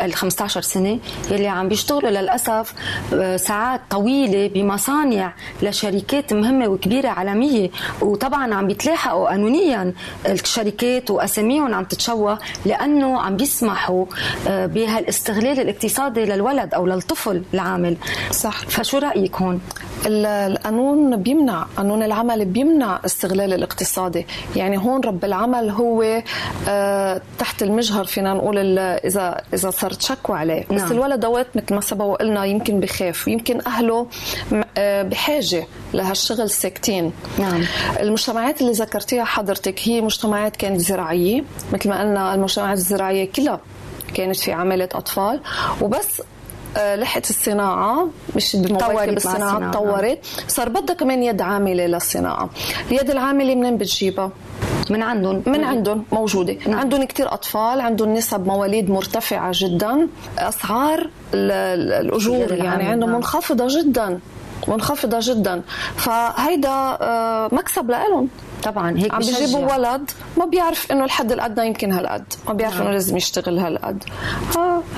ال 0.00 0.14
15 0.14 0.60
سنة 0.60 0.98
يلي 1.30 1.46
عم 1.48 1.68
بيشتغلوا 1.68 2.10
للأسف 2.10 2.74
آه، 3.14 3.36
ساعات 3.36 3.80
طويلة 3.90 4.48
بمصانع 4.54 5.32
لشركات 5.62 6.32
مهمة 6.32 6.68
وكبيرة 6.68 7.08
عالمية. 7.08 7.70
وطبعا 8.00 8.54
عم 8.54 8.66
بيتلاحقوا 8.66 9.28
قانونيا 9.28 9.92
الشركات 10.28 11.10
وأساميهم 11.10 11.74
عم 11.74 11.84
تتشوه 11.84 12.38
لأنه 12.66 13.20
عم 13.20 13.36
بيسمحوا 13.36 14.04
آه، 14.48 14.66
بهالاستغلال 14.66 15.60
الاقتصادي 15.60 16.24
للولد 16.24 16.74
أو 16.74 16.86
للطفل 16.86 17.42
العامل. 17.54 17.96
صح. 18.30 18.68
فشو 18.88 18.98
رأيك 18.98 19.36
هون؟ 19.36 19.60
القانون 20.06 21.16
بيمنع 21.16 21.66
قانون 21.76 22.02
العمل 22.02 22.44
بيمنع 22.44 23.00
استغلال 23.04 23.52
الاقتصادي 23.52 24.26
يعني 24.56 24.78
هون 24.78 25.00
رب 25.00 25.24
العمل 25.24 25.70
هو 25.70 26.22
آه، 26.68 27.20
تحت 27.38 27.62
المجهر 27.62 28.04
فينا 28.04 28.34
نقول 28.34 28.78
اذا 28.78 29.40
إذا 29.54 29.70
صارت 29.70 30.02
شكوى 30.02 30.38
عليه. 30.38 30.64
نعم. 30.70 30.86
بس 30.86 30.92
الولد 30.92 31.24
اوقات 31.24 31.46
مثل 31.56 31.74
ما 31.74 31.80
سبق 31.80 32.04
وقلنا 32.04 32.44
يمكن 32.44 32.80
بخاف. 32.80 33.26
ويمكن 33.26 33.60
أهله 33.66 34.06
آه، 34.78 35.02
بحاجة 35.02 35.66
لهالشغل 35.94 36.50
ساكتين. 36.50 37.12
نعم. 37.38 37.62
المجتمعات 38.00 38.60
اللي 38.60 38.72
ذكرتيها 38.72 39.24
حضرتك 39.24 39.80
هي 39.82 40.00
مجتمعات 40.00 40.56
كانت 40.56 40.80
زراعية. 40.80 41.44
مثل 41.72 41.88
ما 41.88 42.00
قلنا 42.00 42.34
المجتمعات 42.34 42.78
الزراعية 42.78 43.32
كلها 43.32 43.60
كانت 44.14 44.36
في 44.36 44.52
عمالة 44.52 44.88
أطفال. 44.94 45.40
وبس 45.82 46.22
لحقت 46.78 47.30
الصناعة 47.30 48.08
مش 48.36 48.56
بمواكب 48.56 49.16
الصناعة 49.16 49.70
تطورت 49.70 50.18
صار 50.48 50.68
بدها 50.68 50.96
كمان 50.96 51.22
يد 51.22 51.40
عاملة 51.40 51.86
للصناعة. 51.86 52.50
اليد 52.90 53.10
العاملة 53.10 53.54
منين 53.54 53.76
بتجيبها؟ 53.78 54.30
من 54.90 55.02
عندهم. 55.02 55.42
من 55.46 55.64
عندهم 55.64 56.04
موجودة. 56.12 56.56
نعم. 56.66 56.78
عندهم 56.78 57.04
كثير 57.04 57.32
أطفال 57.32 57.80
عندهم 57.80 58.14
نسب 58.14 58.46
مواليد 58.46 58.90
مرتفعة 58.90 59.50
جدا. 59.54 60.08
أسعار 60.38 61.10
الأجور 61.34 62.52
يعني 62.52 62.84
عندهم 62.84 63.10
نعم. 63.10 63.18
منخفضة 63.18 63.66
جدا. 63.80 64.20
منخفضة 64.68 65.18
جدا. 65.22 65.62
فهيدا 65.96 66.68
آه، 66.70 67.48
مكسب 67.52 67.90
لهم 67.90 68.28
طبعا 68.62 68.98
هيك 68.98 69.14
عم 69.14 69.20
بيجيبوا 69.20 69.74
ولد 69.74 70.10
ما 70.36 70.44
بيعرف 70.44 70.92
إنه 70.92 71.04
الحد 71.04 71.32
الادنى 71.32 71.66
يمكن 71.66 71.92
هالقد. 71.92 72.24
ما 72.48 72.52
بيعرف 72.52 72.74
نعم. 72.74 72.82
إنه 72.82 72.92
لازم 72.92 73.16
يشتغل 73.16 73.58
هالقد. 73.58 74.04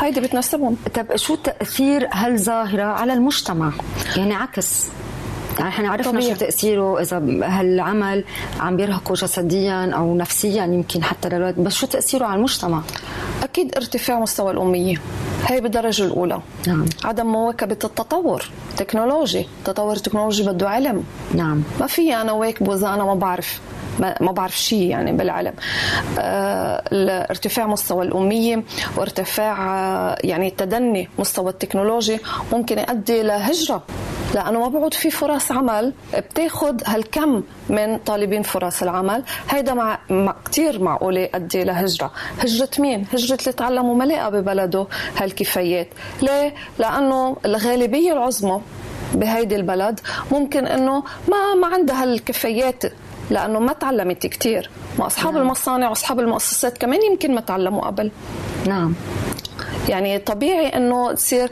هيدي 0.00 0.20
بتناسبهم. 0.20 0.76
طب 0.94 1.16
شو 1.16 1.34
تاثير 1.34 2.08
هالظاهره 2.12 2.82
على 2.82 3.12
المجتمع؟ 3.12 3.72
يعني 4.16 4.34
عكس. 4.34 4.88
يعني 5.60 5.74
إحنا 5.74 5.90
عرفنا 5.90 6.12
طبيعي. 6.12 6.34
شو 6.34 6.40
تأثيره 6.40 7.00
إذا 7.00 7.18
هالعمل 7.42 8.24
عم 8.60 8.76
بيرهقه 8.76 9.14
جسديا 9.14 9.90
أو 9.94 10.16
نفسيا 10.16 10.64
يمكن 10.64 11.04
حتى 11.04 11.28
للولد 11.28 11.56
بس 11.56 11.74
شو 11.74 11.86
تأثيره 11.86 12.24
على 12.24 12.36
المجتمع؟ 12.36 12.82
أكيد 13.42 13.76
ارتفاع 13.76 14.20
مستوى 14.20 14.50
الأمية 14.52 14.96
هي 15.46 15.60
بالدرجة 15.60 16.04
الأولى. 16.04 16.40
نعم. 16.66 16.84
عدم 17.04 17.26
مواكبة 17.26 17.78
التطور 17.84 18.44
تكنولوجي 18.76 19.46
تطور 19.64 19.96
التكنولوجي 19.96 20.42
بده 20.42 20.68
علم. 20.68 21.04
نعم. 21.34 21.62
ما 21.80 21.86
في 21.86 22.14
أنا 22.14 22.32
واكبه 22.32 22.74
إذا 22.74 22.88
أنا 22.88 23.04
ما 23.04 23.14
بعرف 23.14 23.60
ما 24.20 24.32
بعرف 24.32 24.58
شيء 24.58 24.82
يعني 24.82 25.12
بالعلم. 25.12 25.52
آه 26.18 26.82
ارتفاع 27.30 27.66
مستوى 27.66 28.04
الأمية 28.04 28.64
وارتفاع 28.96 29.78
آه 29.78 30.18
يعني 30.24 30.50
تدني 30.50 31.08
مستوى 31.18 31.50
التكنولوجي 31.50 32.18
ممكن 32.52 32.78
يؤدي 32.78 33.22
لهجرة 33.22 33.82
لأنه 34.34 34.60
ما 34.60 34.68
بعود 34.68 34.94
في 34.94 35.10
فرص 35.10 35.52
عمل. 35.52 35.92
بتاخذ 36.16 36.74
هالكم 36.86 37.42
من 37.68 37.98
طالبين 37.98 38.42
فرص 38.42 38.82
العمل. 38.82 39.22
هيدا 39.50 39.74
مع, 39.74 39.98
مع 40.10 40.34
كثير 40.44 40.82
معقولة 40.82 41.20
يؤدي 41.20 41.64
لهجرة. 41.64 42.10
هجرة 42.38 42.70
مين؟ 42.78 43.06
هجرة 43.12 43.38
اللي 43.40 43.52
تعلموا 43.52 43.94
ما 43.94 44.04
لقى 44.04 44.30
ببلده 44.30 44.86
هالكفايات. 45.16 45.88
ليه؟ 46.22 46.54
لأنه 46.78 47.36
الغالبية 47.44 48.12
العظمى 48.12 48.60
بهيدي 49.14 49.56
البلد 49.56 50.00
ممكن 50.32 50.66
إنه 50.66 51.02
ما 51.28 51.54
ما 51.54 51.66
عندها 51.66 52.02
هالكفايات 52.02 52.82
لأنه 53.30 53.58
ما 53.58 53.72
تعلمت 53.72 54.26
كثير 54.26 54.70
ما 54.98 55.06
أصحاب 55.06 55.32
نعم. 55.34 55.42
المصانع 55.42 55.88
واصحاب 55.88 56.20
المؤسسات 56.20 56.78
كمان 56.78 57.02
يمكن 57.02 57.34
ما 57.34 57.40
تعلموا 57.40 57.86
قبل. 57.86 58.10
نعم. 58.66 58.94
يعني 59.88 60.18
طبيعي 60.18 60.66
إنه 60.66 61.12
تصير. 61.12 61.50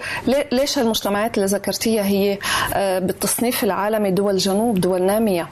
ليش 0.53 0.79
المجتمعات 0.79 1.35
اللي 1.37 1.47
ذكرتيها 1.47 2.03
هي 2.03 2.39
آه، 2.75 2.99
بالتصنيف 2.99 3.65
العالمي 3.65 4.11
دول 4.11 4.37
جنوب 4.37 4.81
دول 4.81 5.03
نامية؟ 5.03 5.49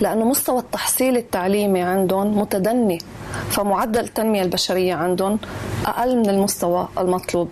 لأنه 0.00 0.24
مستوى 0.24 0.58
التحصيل 0.58 1.16
التعليمي 1.16 1.82
عندهم 1.82 2.38
متدني 2.38 2.98
فمعدل 3.50 4.00
التنمية 4.00 4.42
البشرية 4.42 4.94
عندهم 4.94 5.38
أقل 5.86 6.16
من 6.16 6.30
المستوى 6.30 6.88
المطلوب. 6.98 7.48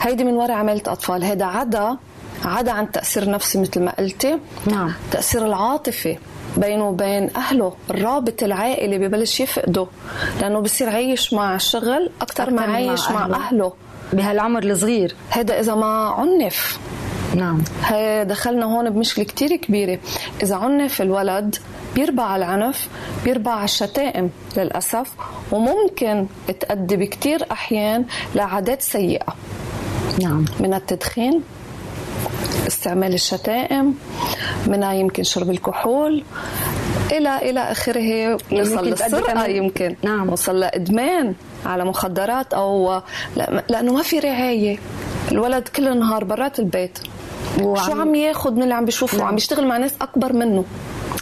هيدي 0.00 0.24
من 0.24 0.34
وراء 0.34 0.52
عماله 0.52 0.82
أطفال. 0.86 1.24
هذا 1.24 1.44
عدا 1.44 1.96
عدا 2.44 2.72
عن 2.72 2.92
تأثير 2.92 3.30
نفسي 3.30 3.60
مثل 3.60 3.82
ما 3.82 3.92
قلتي. 3.98 4.38
نعم. 4.66 4.92
تأثير 5.10 5.46
العاطفي. 5.46 6.18
بينه 6.56 6.88
وبين 6.88 7.30
أهله 7.36 7.72
الرابط 7.90 8.42
العائلي 8.42 8.98
ببلش 8.98 9.40
يفقده 9.40 9.86
لأنه 10.40 10.60
بصير 10.60 10.88
عايش 10.88 11.34
مع 11.34 11.54
الشغل 11.54 12.10
أكثر 12.22 12.50
ما 12.50 12.62
عايش 12.62 13.10
مع, 13.10 13.26
مع 13.26 13.36
أهله. 13.36 13.72
بهالعمر 14.12 14.62
الصغير. 14.62 15.14
هذا 15.30 15.60
إذا 15.60 15.74
ما 15.74 16.08
عنف. 16.08 16.78
نعم. 17.34 17.62
دخلنا 18.24 18.64
هون 18.66 18.90
بمشكلة 18.90 19.24
كتير 19.24 19.56
كبيرة. 19.56 19.98
إذا 20.42 20.56
عنف 20.56 21.02
الولد 21.02 21.56
بيربى 21.94 22.22
على 22.22 22.44
العنف 22.44 22.88
بيربى 23.24 23.50
على 23.50 23.64
الشتائم 23.64 24.30
للأسف 24.56 25.12
وممكن 25.52 26.26
تؤدي 26.60 26.96
بكتير 26.96 27.46
أحيان 27.52 28.04
لعادات 28.34 28.82
سيئة. 28.82 29.34
نعم. 30.22 30.44
من 30.60 30.74
التدخين 30.74 31.42
استعمال 32.66 33.14
الشتائم 33.14 33.94
منها 34.66 34.92
يمكن 34.92 35.22
شرب 35.22 35.50
الكحول 35.50 36.24
إلى 37.12 37.50
إلى 37.50 37.60
آخره. 37.60 38.34
وصل 38.52 38.86
للسرقة 38.86 39.46
يمكن. 39.46 39.96
نعم. 40.02 40.32
وصل 40.32 40.60
لإدمان 40.60 41.34
على 41.66 41.84
مخدرات 41.84 42.54
أو 42.54 43.00
لأنه 43.68 43.92
ما 43.92 44.02
في 44.02 44.18
رعاية. 44.18 44.78
الولد 45.32 45.68
كل 45.68 45.88
النهار 45.88 46.24
برات 46.24 46.58
البيت. 46.58 46.98
وعم 47.62 47.86
شو 47.86 48.00
عم 48.00 48.14
ياخذ؟ 48.14 48.52
من 48.52 48.62
اللي 48.62 48.74
عم 48.74 48.84
بيشوفه؟ 48.84 49.18
نعم. 49.18 49.26
عم 49.26 49.36
يشتغل 49.36 49.66
مع 49.66 49.76
ناس 49.76 49.92
أكبر 50.02 50.32
منه. 50.32 50.64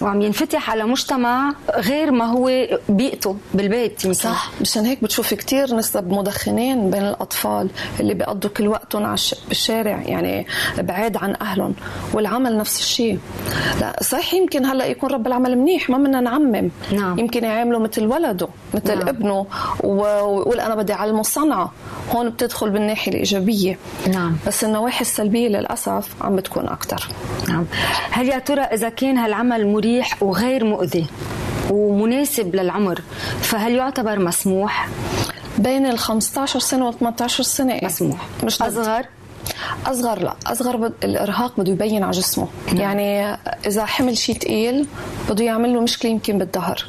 وعم 0.01 0.23
ينفتح 0.23 0.71
على 0.71 0.85
مجتمع 0.85 1.55
غير 1.77 2.11
ما 2.11 2.25
هو 2.25 2.67
بيئته 2.89 3.37
بالبيت 3.55 4.05
يمكن 4.05 4.19
صح. 4.19 4.51
مشان 4.61 4.85
هيك 4.87 5.05
بتشوفي 5.05 5.37
كثير 5.37 5.77
نسب 5.77 6.09
مدخنين 6.09 6.91
بين 6.91 7.03
الأطفال 7.03 7.71
اللي 8.01 8.15
بيقضوا 8.15 8.51
كل 8.51 8.69
وقتهم 8.69 9.05
على 9.05 9.17
بالشارع 9.49 10.03
يعني 10.03 10.47
بعيد 10.79 11.17
عن 11.17 11.37
أهلهم. 11.41 11.75
والعمل 12.13 12.59
نفس 12.59 12.79
الشيء 12.79 13.19
لا 13.81 14.03
صحيح 14.03 14.35
يمكن 14.35 14.65
هلأ 14.65 14.87
يكون 14.87 15.11
رب 15.11 15.27
العمل 15.27 15.59
منيح 15.59 15.91
ما 15.91 15.99
بدنا 15.99 16.21
نعمم. 16.21 16.71
نعم. 16.93 17.19
يمكن 17.19 17.45
يعامله 17.45 17.79
مثل 17.79 18.07
ولده 18.07 18.49
مثل 18.75 18.99
نعم. 18.99 19.09
ابنه 19.09 19.47
ويقول 19.81 20.61
أنا 20.61 20.75
بدي 20.75 20.93
أعلمه 20.93 21.21
الصنعه 21.21 21.73
هون 22.11 22.31
بتدخل 22.31 22.71
بالناحية 22.71 23.13
الإيجابية. 23.13 23.79
نعم. 24.13 24.37
بس 24.47 24.65
النواحي 24.65 25.01
السلبية 25.01 25.49
للأسف 25.49 26.09
عم 26.21 26.37
بتكون 26.37 26.69
أكثر 26.69 27.09
نعم. 27.49 27.67
هل 28.11 28.29
يا 28.29 28.39
ترى 28.39 28.61
إذا 28.61 28.89
كان 28.89 29.19
هالعمل 29.19 29.67
مريح 29.85 30.23
وغير 30.23 30.65
مؤذي 30.65 31.07
ومناسب 31.71 32.57
للعمر 32.57 33.01
فهل 33.41 33.73
يعتبر 33.73 34.19
مسموح؟ 34.19 34.89
بين 35.59 35.87
ال 35.87 35.99
15 35.99 36.59
سنة 36.59 36.89
و 36.89 36.93
18 36.93 37.43
سنة. 37.43 37.81
مسموح. 37.83 38.27
مش 38.45 38.63
أصغر؟ 38.63 39.07
أصغر 39.87 40.19
لا. 40.23 40.35
أصغر 40.47 40.77
بد... 40.77 40.93
الإرهاق 41.05 41.61
بده 41.61 41.73
يبين 41.73 42.03
على 42.03 42.11
جسمه. 42.13 42.49
نعم. 42.67 42.77
يعني 42.77 43.39
إذا 43.67 43.85
حمل 43.85 44.17
شيء 44.17 44.39
ثقيل 44.39 44.87
بده 45.31 45.45
يعمل 45.45 45.75
له 45.75 45.81
مشكلة 45.81 46.11
يمكن 46.11 46.39
بالظهر. 46.39 46.85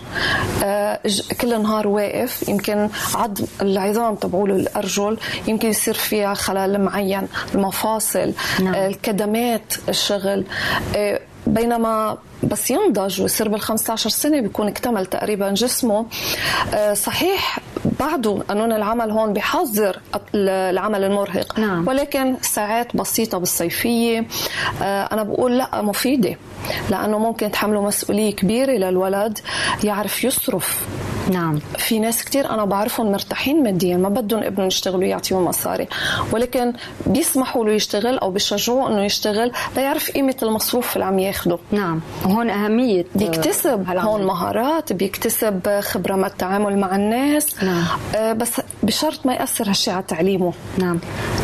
آه 0.63 0.99
كل 1.41 1.61
نهار 1.61 1.87
واقف 1.87 2.49
يمكن 2.49 2.89
عظم 3.15 3.45
العظام 3.61 4.15
تبعوله 4.15 4.55
الأرجل 4.55 5.17
يمكن 5.47 5.69
يصير 5.69 5.93
فيها 5.93 6.33
خلل 6.33 6.81
معين 6.81 7.27
المفاصل 7.55 8.33
نعم. 8.63 8.73
آه 8.73 8.87
الكدمات 8.87 9.73
الشغل. 9.89 10.45
آه 10.95 11.19
بينما 11.47 12.17
بس 12.43 12.71
ينضج 12.71 13.21
ويصير 13.21 13.49
بال 13.49 13.61
15 13.61 14.09
سنة 14.09 14.39
بيكون 14.39 14.67
اكتمل 14.67 15.05
تقريبا 15.05 15.51
جسمه. 15.51 16.05
آه، 16.73 16.93
صحيح 16.93 17.59
بعده 17.99 18.43
قانون 18.49 18.71
العمل 18.71 19.11
هون 19.11 19.33
بحظر 19.33 19.99
العمل 20.35 21.03
المرهق 21.03 21.59
نعم. 21.59 21.87
ولكن 21.87 22.35
ساعات 22.41 22.95
بسيطة 22.95 23.37
بالصيفية. 23.37 24.27
آه، 24.81 25.03
أنا 25.11 25.23
بقول 25.23 25.57
لا 25.57 25.81
مفيدة 25.81 26.37
لأنه 26.89 27.17
ممكن 27.17 27.51
تحملوا 27.51 27.87
مسؤولية 27.87 28.35
كبيرة 28.35 28.71
للولد 28.71 29.39
يعرف 29.83 30.23
يصرف. 30.23 30.85
نعم. 31.31 31.59
في 31.77 31.99
ناس 31.99 32.25
كثير 32.25 32.49
أنا 32.49 32.65
بعرفهم 32.65 33.11
مرتاحين 33.11 33.63
ماديا 33.63 33.97
ما 33.97 34.09
بدهم 34.09 34.43
ابنهم 34.43 34.67
يشتغلوا 34.67 35.03
يعطيهم 35.03 35.45
مصاري 35.45 35.87
ولكن 36.31 36.73
بيسمحوا 37.05 37.65
له 37.65 37.71
يشتغل 37.71 38.17
أو 38.17 38.31
بيشجعوه 38.31 38.87
إنه 38.87 39.05
يشتغل 39.05 39.51
ليعرف 39.75 40.11
قيمة 40.11 40.35
المصروف 40.43 40.95
اللي 40.95 41.05
عم 41.05 41.19
ياخده. 41.19 41.57
نعم. 41.71 42.01
وهون 42.25 42.49
أهمية 42.49 43.05
بيكتسب. 43.15 43.85
هون 43.89 44.25
مهارات 44.25 44.93
بيكتسب 44.93 45.79
خبرة 45.79 46.15
من 46.15 46.25
التعامل 46.25 46.77
مع 46.77 46.95
الناس. 46.95 47.63
نعم. 47.63 47.83
آه 48.15 48.33
بس 48.33 48.61
بشرط 48.83 49.25
ما 49.25 49.33
يأثر 49.33 49.69
هالشيء 49.69 49.93
على 49.93 50.03
تعليمه. 50.07 50.53
نعم. 50.77 50.99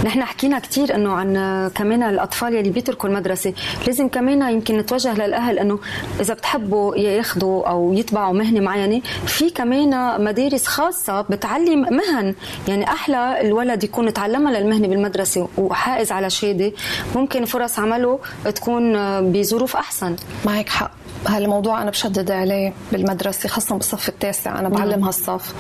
نحن 0.05 0.23
حكينا 0.23 0.59
كثير 0.59 0.95
إنه 0.95 1.13
عن 1.13 1.33
كمان 1.75 2.03
الأطفال 2.03 2.53
يلي 2.53 2.69
بيتركوا 2.69 3.09
المدرسة 3.09 3.53
لازم 3.87 4.07
كمان 4.07 4.53
يمكن 4.53 4.77
نتوجه 4.77 5.13
للأهل 5.13 5.59
إنه 5.59 5.79
إذا 6.19 6.33
بتحبوا 6.33 6.95
ياخذوا 6.95 7.67
أو 7.67 7.93
يتبعوا 7.93 8.33
مهنة 8.33 8.59
معينة 8.59 9.01
في 9.25 9.49
كمان 9.49 10.23
مدارس 10.23 10.67
خاصة 10.67 11.21
بتعلم 11.21 11.81
مهن. 11.81 12.35
يعني 12.67 12.83
أحلى 12.83 13.41
الولد 13.41 13.83
يكون 13.83 14.13
تعلمها 14.13 14.59
للمهنة 14.59 14.87
بالمدرسة 14.87 15.47
وحائز 15.57 16.11
على 16.11 16.29
شهادة. 16.29 16.71
ممكن 17.15 17.45
فرص 17.45 17.79
عمله 17.79 18.19
تكون 18.55 18.93
بظروف 19.31 19.75
أحسن. 19.75 20.15
معك 20.45 20.70
حق. 20.71 20.91
هالموضوع 21.27 21.81
أنا 21.81 21.91
بشدد 21.91 22.31
عليه 22.31 22.73
بالمدرسة 22.91 23.49
خاصة 23.49 23.75
بالصف 23.75 24.09
التاسع. 24.09 24.59
أنا 24.59 24.69
بعلم 24.69 25.03
هالصف 25.03 25.53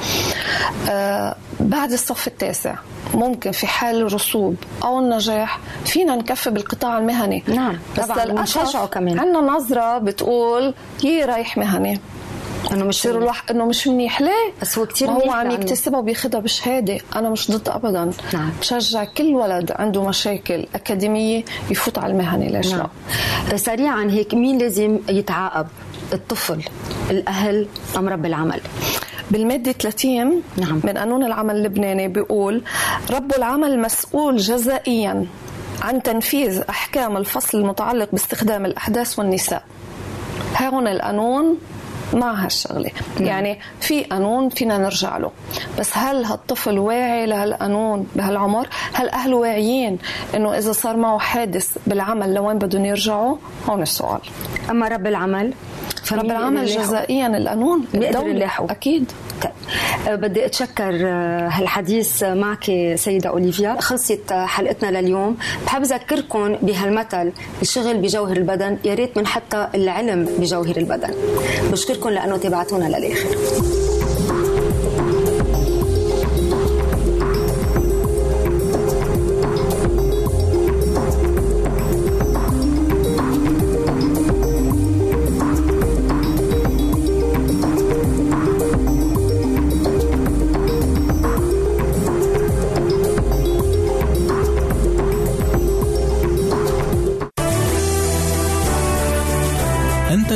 آه 0.89 1.35
بعد 1.59 1.91
الصف 1.91 2.27
التاسع 2.27 2.75
ممكن 3.13 3.51
في 3.51 3.67
حال 3.67 4.01
الرسوب 4.01 4.55
أو 4.83 4.99
النجاح 4.99 5.59
فينا 5.85 6.15
نكفي 6.15 6.49
بالقطاع 6.49 6.97
المهني. 6.97 7.43
نعم 7.47 7.79
بس 7.97 8.05
طبعا 8.05 8.85
كمان. 8.85 9.19
عندنا 9.19 9.41
نظرة 9.41 9.97
بتقول 9.97 10.73
يي 11.03 11.25
رايح 11.25 11.57
مهني. 11.57 11.99
انه 12.71 12.85
مش 12.85 12.97
يصير 12.99 13.17
الواحد 13.17 13.51
إنه 13.51 13.65
مش 13.65 13.87
منيح 13.87 14.21
ليه؟ 14.21 14.53
بس 14.61 14.77
هو 14.77 14.85
كثير 14.85 15.09
هو 15.09 15.31
عم 15.31 15.51
يكتسبها 15.51 15.99
وبياخذها 15.99 16.39
بشهادة، 16.39 16.97
أنا 17.15 17.29
مش 17.29 17.51
ضد 17.51 17.69
ابدا 17.69 18.11
نعم. 18.33 18.51
بشجع 18.59 19.03
كل 19.03 19.35
ولد 19.35 19.71
عنده 19.71 20.03
مشاكل 20.03 20.67
أكاديمية 20.75 21.43
يفوت 21.69 21.97
على 21.97 22.13
المهني 22.13 22.49
ليش 22.49 22.71
نعم. 22.71 22.87
لا؟ 23.49 23.57
سريعا 23.57 24.03
هيك 24.11 24.33
مين 24.33 24.57
لازم 24.57 24.99
يتعاقب؟ 25.09 25.67
الطفل، 26.13 26.63
الأهل 27.09 27.67
أم 27.97 28.09
رب 28.09 28.25
العمل؟ 28.25 28.61
بالمادة 29.31 29.71
30 29.71 30.43
نعم. 30.57 30.81
من 30.83 30.97
قانون 30.97 31.23
العمل 31.23 31.55
اللبناني 31.55 32.07
بيقول 32.07 32.61
رب 33.11 33.31
العمل 33.37 33.79
مسؤول 33.79 34.37
جزائيا 34.37 35.25
عن 35.81 36.03
تنفيذ 36.03 36.61
أحكام 36.69 37.17
الفصل 37.17 37.57
المتعلق 37.57 38.09
باستخدام 38.11 38.65
الأحداث 38.65 39.19
والنساء 39.19 39.63
هون 40.61 40.87
القانون 40.87 41.57
مع 42.13 42.45
هالشغله 42.45 42.91
نعم. 43.15 43.27
يعني 43.27 43.59
في 43.79 44.03
قانون 44.03 44.49
فينا 44.49 44.77
نرجع 44.77 45.17
له. 45.17 45.31
بس 45.79 45.97
هل 45.97 46.25
هالطفل 46.25 46.79
واعي 46.79 47.25
لهالقانون 47.25 48.07
بهالعمر؟ 48.15 48.67
هل 48.93 49.09
أهله 49.09 49.35
واعيين 49.35 49.97
إنه 50.35 50.57
إذا 50.57 50.71
صار 50.71 50.97
معه 50.97 51.19
حادث 51.19 51.77
بالعمل 51.87 52.33
لوين 52.33 52.57
بدهم 52.57 52.85
يرجعوا؟ 52.85 53.37
هون 53.69 53.81
السؤال. 53.81 54.19
أما 54.69 54.87
رب 54.87 55.07
العمل؟ 55.07 55.53
فرب 56.03 56.25
العمل 56.25 56.65
جزائيا 56.65 57.27
القانون 57.27 57.85
الدولة 57.93 58.49
أكيد. 58.59 59.11
طيب. 59.41 59.51
أه، 60.07 60.15
بدي 60.15 60.45
أتشكر 60.45 61.07
أه، 61.07 61.47
هالحديث 61.47 62.23
معك 62.23 62.93
سيدة 62.95 63.29
أوليفيا. 63.29 63.77
خلصت 63.79 64.33
حلقتنا 64.33 65.01
لليوم. 65.01 65.37
بحب 65.65 65.81
أذكركم 65.81 66.55
بهالمثل 66.61 67.31
الشغل 67.61 67.97
بجوهر 67.97 68.37
البدن 68.37 68.77
يا 68.85 68.93
ريت 68.93 69.17
من 69.17 69.27
حتى 69.27 69.67
العلم 69.75 70.25
بجوهر 70.39 70.77
البدن. 70.77 71.13
بشكركم 71.71 72.00
لأنه 72.09 72.37
تبعتونا 72.37 72.85
للآخر. 72.85 73.37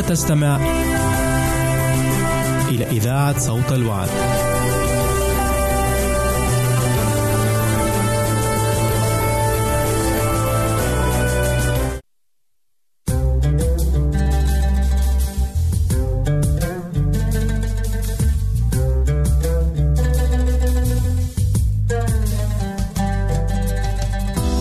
تستمع 0.10 0.60
إذاعة 2.96 3.40
صوت 3.40 3.72
الوعد. 3.72 4.10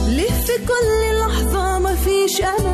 لف 0.09 0.51
كل 0.69 1.19
لحظة 1.21 1.79
مفيش 1.79 2.41
أمل 2.41 2.74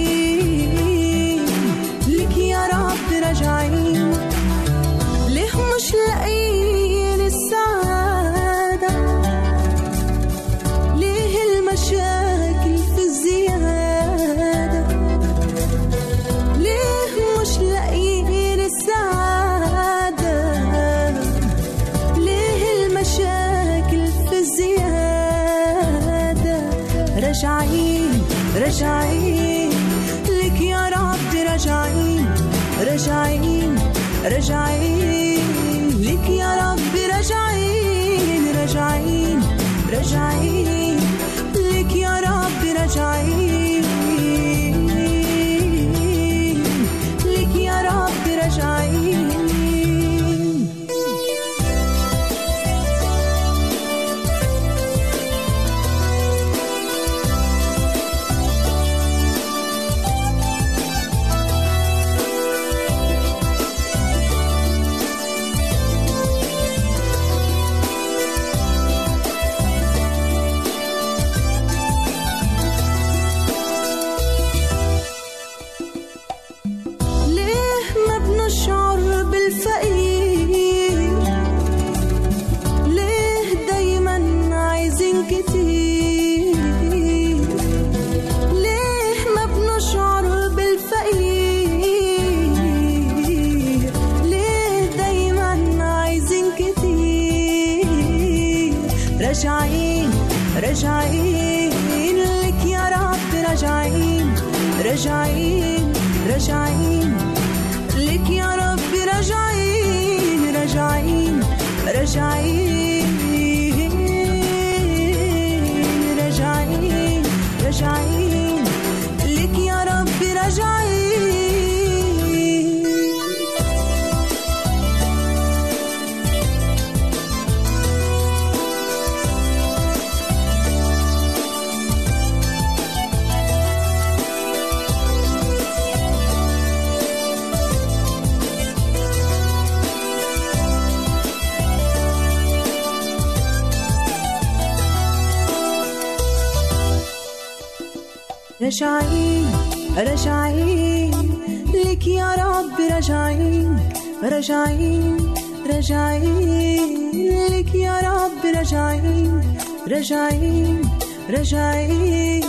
راجعين 161.51 162.43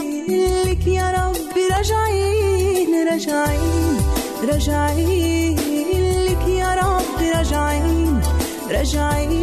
لك 0.65 0.87
يا 0.87 1.11
رب 1.11 1.55
راجعين 1.71 3.09
راجعين 3.09 3.97
راجعين 4.45 5.57
يا 6.49 6.75
رب 6.75 7.19
راجعين 7.35 8.21
راجعين 8.71 9.42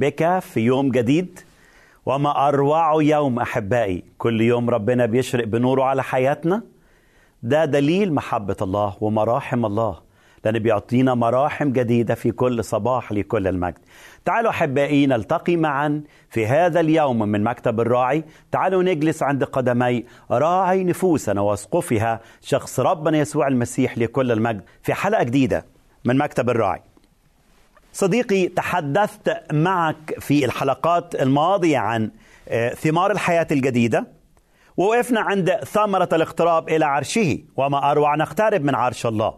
بك 0.00 0.38
في 0.38 0.60
يوم 0.60 0.90
جديد. 0.90 1.40
وما 2.06 2.48
أروع 2.48 3.02
يوم 3.02 3.38
أحبائي. 3.38 4.04
كل 4.18 4.40
يوم 4.40 4.70
ربنا 4.70 5.06
بيشرق 5.06 5.44
بنوره 5.44 5.82
على 5.84 6.02
حياتنا. 6.02 6.62
ده 7.42 7.64
دليل 7.64 8.14
محبة 8.14 8.56
الله 8.62 8.96
ومراحم 9.00 9.66
الله. 9.66 9.96
لأن 10.44 10.58
بيعطينا 10.58 11.14
مراحم 11.14 11.72
جديدة 11.72 12.14
في 12.14 12.30
كل 12.30 12.64
صباح 12.64 13.12
لكل 13.12 13.46
المجد. 13.46 13.78
تعالوا 14.24 14.50
أحبائي 14.50 15.06
نلتقي 15.06 15.56
معا 15.56 16.02
في 16.30 16.46
هذا 16.46 16.80
اليوم 16.80 17.18
من 17.18 17.44
مكتب 17.44 17.80
الراعي. 17.80 18.24
تعالوا 18.52 18.82
نجلس 18.82 19.22
عند 19.22 19.44
قدمي 19.44 20.04
راعي 20.30 20.84
نفوسنا 20.84 21.40
واسقفها 21.40 22.20
شخص 22.40 22.80
ربنا 22.80 23.18
يسوع 23.18 23.48
المسيح 23.48 23.98
لكل 23.98 24.32
المجد 24.32 24.62
في 24.82 24.94
حلقة 24.94 25.22
جديدة 25.22 25.64
من 26.04 26.18
مكتب 26.18 26.50
الراعي. 26.50 26.89
صديقي 27.92 28.48
تحدثت 28.48 29.52
معك 29.52 30.14
في 30.20 30.44
الحلقات 30.44 31.14
الماضية 31.22 31.78
عن 31.78 32.10
آه، 32.48 32.68
ثمار 32.74 33.10
الحياة 33.10 33.46
الجديدة 33.50 34.06
ووقفنا 34.76 35.20
عند 35.20 35.50
ثمرة 35.50 36.08
الاقتراب 36.12 36.68
إلى 36.68 36.84
عرشه 36.84 37.38
وما 37.56 37.90
أروع 37.90 38.16
نقترب 38.16 38.62
من 38.64 38.74
عرش 38.74 39.06
الله. 39.06 39.34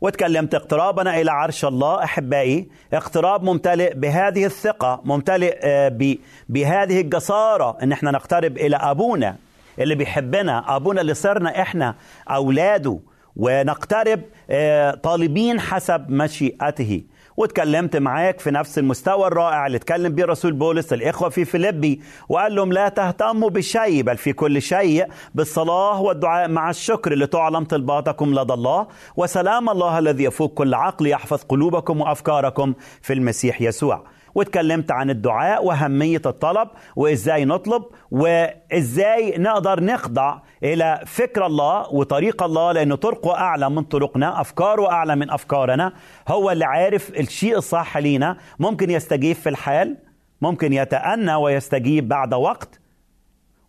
وتكلمت 0.00 0.54
اقترابنا 0.54 1.20
إلى 1.20 1.30
عرش 1.30 1.64
الله 1.64 2.04
أحبائي 2.04 2.68
اقتراب 2.92 3.42
ممتلئ 3.42 3.94
بهذه 3.94 4.44
الثقة 4.44 5.00
ممتلئ 5.04 5.58
آه، 5.62 6.16
بهذه 6.48 7.00
الجسارة 7.00 7.78
أن 7.82 7.92
إحنا 7.92 8.10
نقترب 8.10 8.56
إلى 8.56 8.76
أبونا 8.76 9.36
اللي 9.78 9.94
بيحبنا 9.94 10.76
أبونا 10.76 11.00
اللي 11.00 11.14
صرنا 11.14 11.62
إحنا 11.62 11.94
أولاده 12.30 12.98
ونقترب 13.36 14.20
آه، 14.50 14.90
طالبين 14.90 15.60
حسب 15.60 16.10
مشيئته. 16.10 17.02
واتكلمت 17.40 17.96
معاك 17.96 18.40
في 18.40 18.50
نفس 18.50 18.78
المستوى 18.78 19.26
الرائع 19.26 19.66
اللي 19.66 19.76
اتكلم 19.76 20.14
بيه 20.14 20.24
رسول 20.24 20.52
بولس 20.52 20.92
الإخوة 20.92 21.28
في 21.28 21.44
فيليبي 21.44 22.00
وقال 22.28 22.54
لهم 22.54 22.72
لا 22.72 22.88
تهتموا 22.88 23.50
بشيء 23.50 24.02
بل 24.02 24.16
في 24.16 24.32
كل 24.32 24.62
شيء 24.62 25.06
بالصلاة 25.34 26.00
والدعاء 26.00 26.48
مع 26.48 26.70
الشكر 26.70 27.14
لتعلم 27.14 27.64
طلباتكم 27.64 28.34
لدى 28.40 28.52
الله 28.52 28.86
وسلام 29.16 29.70
الله 29.70 29.98
الذي 29.98 30.24
يفوق 30.24 30.54
كل 30.54 30.74
عقل 30.74 31.06
يحفظ 31.06 31.42
قلوبكم 31.48 32.00
وأفكاركم 32.00 32.74
في 33.02 33.12
المسيح 33.12 33.62
يسوع. 33.62 34.04
واتكلمت 34.34 34.90
عن 34.90 35.10
الدعاء 35.10 35.64
وأهمية 35.64 36.22
الطلب 36.26 36.68
وإزاي 36.96 37.44
نطلب 37.44 37.82
وإزاي 38.10 39.38
نقدر 39.38 39.84
نخضع 39.84 40.38
إلى 40.64 41.00
فكر 41.06 41.46
الله 41.46 41.94
وطريق 41.94 42.42
الله 42.42 42.72
لأنه 42.72 42.94
طرقه 42.94 43.34
أعلى 43.34 43.70
من 43.70 43.82
طرقنا 43.82 44.40
أفكاره 44.40 44.90
أعلى 44.92 45.16
من 45.16 45.30
أفكارنا. 45.30 45.92
هو 46.28 46.50
اللي 46.50 46.64
عارف 46.64 47.10
الشيء 47.10 47.58
الصح 47.58 47.98
لينا. 47.98 48.36
ممكن 48.58 48.90
يستجيب 48.90 49.36
في 49.36 49.48
الحال 49.48 49.96
ممكن 50.42 50.72
يتأنى 50.72 51.34
ويستجيب 51.34 52.08
بعد 52.08 52.34
وقت. 52.34 52.80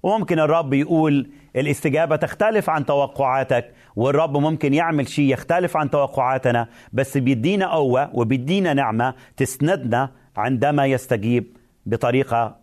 وممكن 0.04 0.40
الرب 0.40 0.74
يقول 0.74 1.30
الاستجابة 1.56 2.16
تختلف 2.16 2.70
عن 2.70 2.86
توقعاتك 2.86 3.74
والرب 3.96 4.38
ممكن 4.38 4.74
يعمل 4.74 5.08
شيء 5.08 5.34
يختلف 5.34 5.78
عن 5.78 5.90
توقعاتنا. 5.90 6.68
بس 6.94 7.18
بيدينا 7.18 7.74
قوة 7.74 8.10
وبيدينا 8.14 8.74
نعمة 8.74 9.14
تسندنا 9.38 10.10
عندما 10.38 10.86
يستجيب 10.86 11.58
بطريقة 11.86 12.56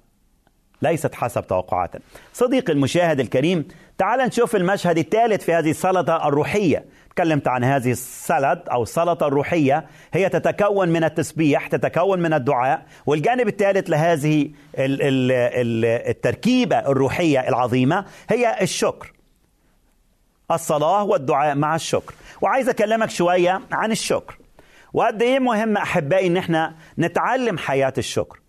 ليست 0.83 1.15
حسب 1.15 1.47
توقعاتنا 1.47 2.03
صديقي 2.33 2.73
المشاهد 2.73 3.21
الكريم 3.21 3.69
تعال 3.99 4.21
نشوف 4.21 4.57
المشهد 4.57 4.99
الثالث 4.99 5.45
في 5.45 5.55
هذه 5.55 5.71
السلطة 5.71 6.29
الروحية. 6.29 6.85
تكلمت 7.11 7.49
عن 7.49 7.65
هذه 7.65 7.91
السلد 7.91 8.63
أو 8.73 8.83
السلطة 8.83 9.27
الروحية. 9.27 9.87
هي 10.13 10.29
تتكون 10.29 10.89
من 10.89 11.05
التسبيح 11.05 11.67
تتكون 11.67 12.21
من 12.21 12.35
الدعاء 12.35 12.87
والجانب 13.07 13.49
الثالث 13.49 13.91
لهذه 13.91 14.43
ال- 14.79 15.03
ال- 15.03 15.33
ال- 15.33 16.09
التركيبة 16.09 16.79
الروحية 16.79 17.49
العظيمة 17.49 18.05
هي 18.31 18.63
الشكر. 18.63 19.13
الصلاة 20.51 21.05
والدعاء 21.05 21.55
مع 21.55 21.75
الشكر. 21.75 22.15
وعايز 22.41 22.69
أكلمك 22.69 23.11
شوية 23.11 23.61
عن 23.73 23.93
الشكر. 23.93 24.39
وقد 24.99 25.23
إيه 25.23 25.39
مهم 25.39 25.77
أحبائي 25.77 26.27
إن 26.27 26.37
إحنا 26.37 26.75
نتعلم 26.99 27.59
حياة 27.59 27.93
الشكر؟ 27.99 28.41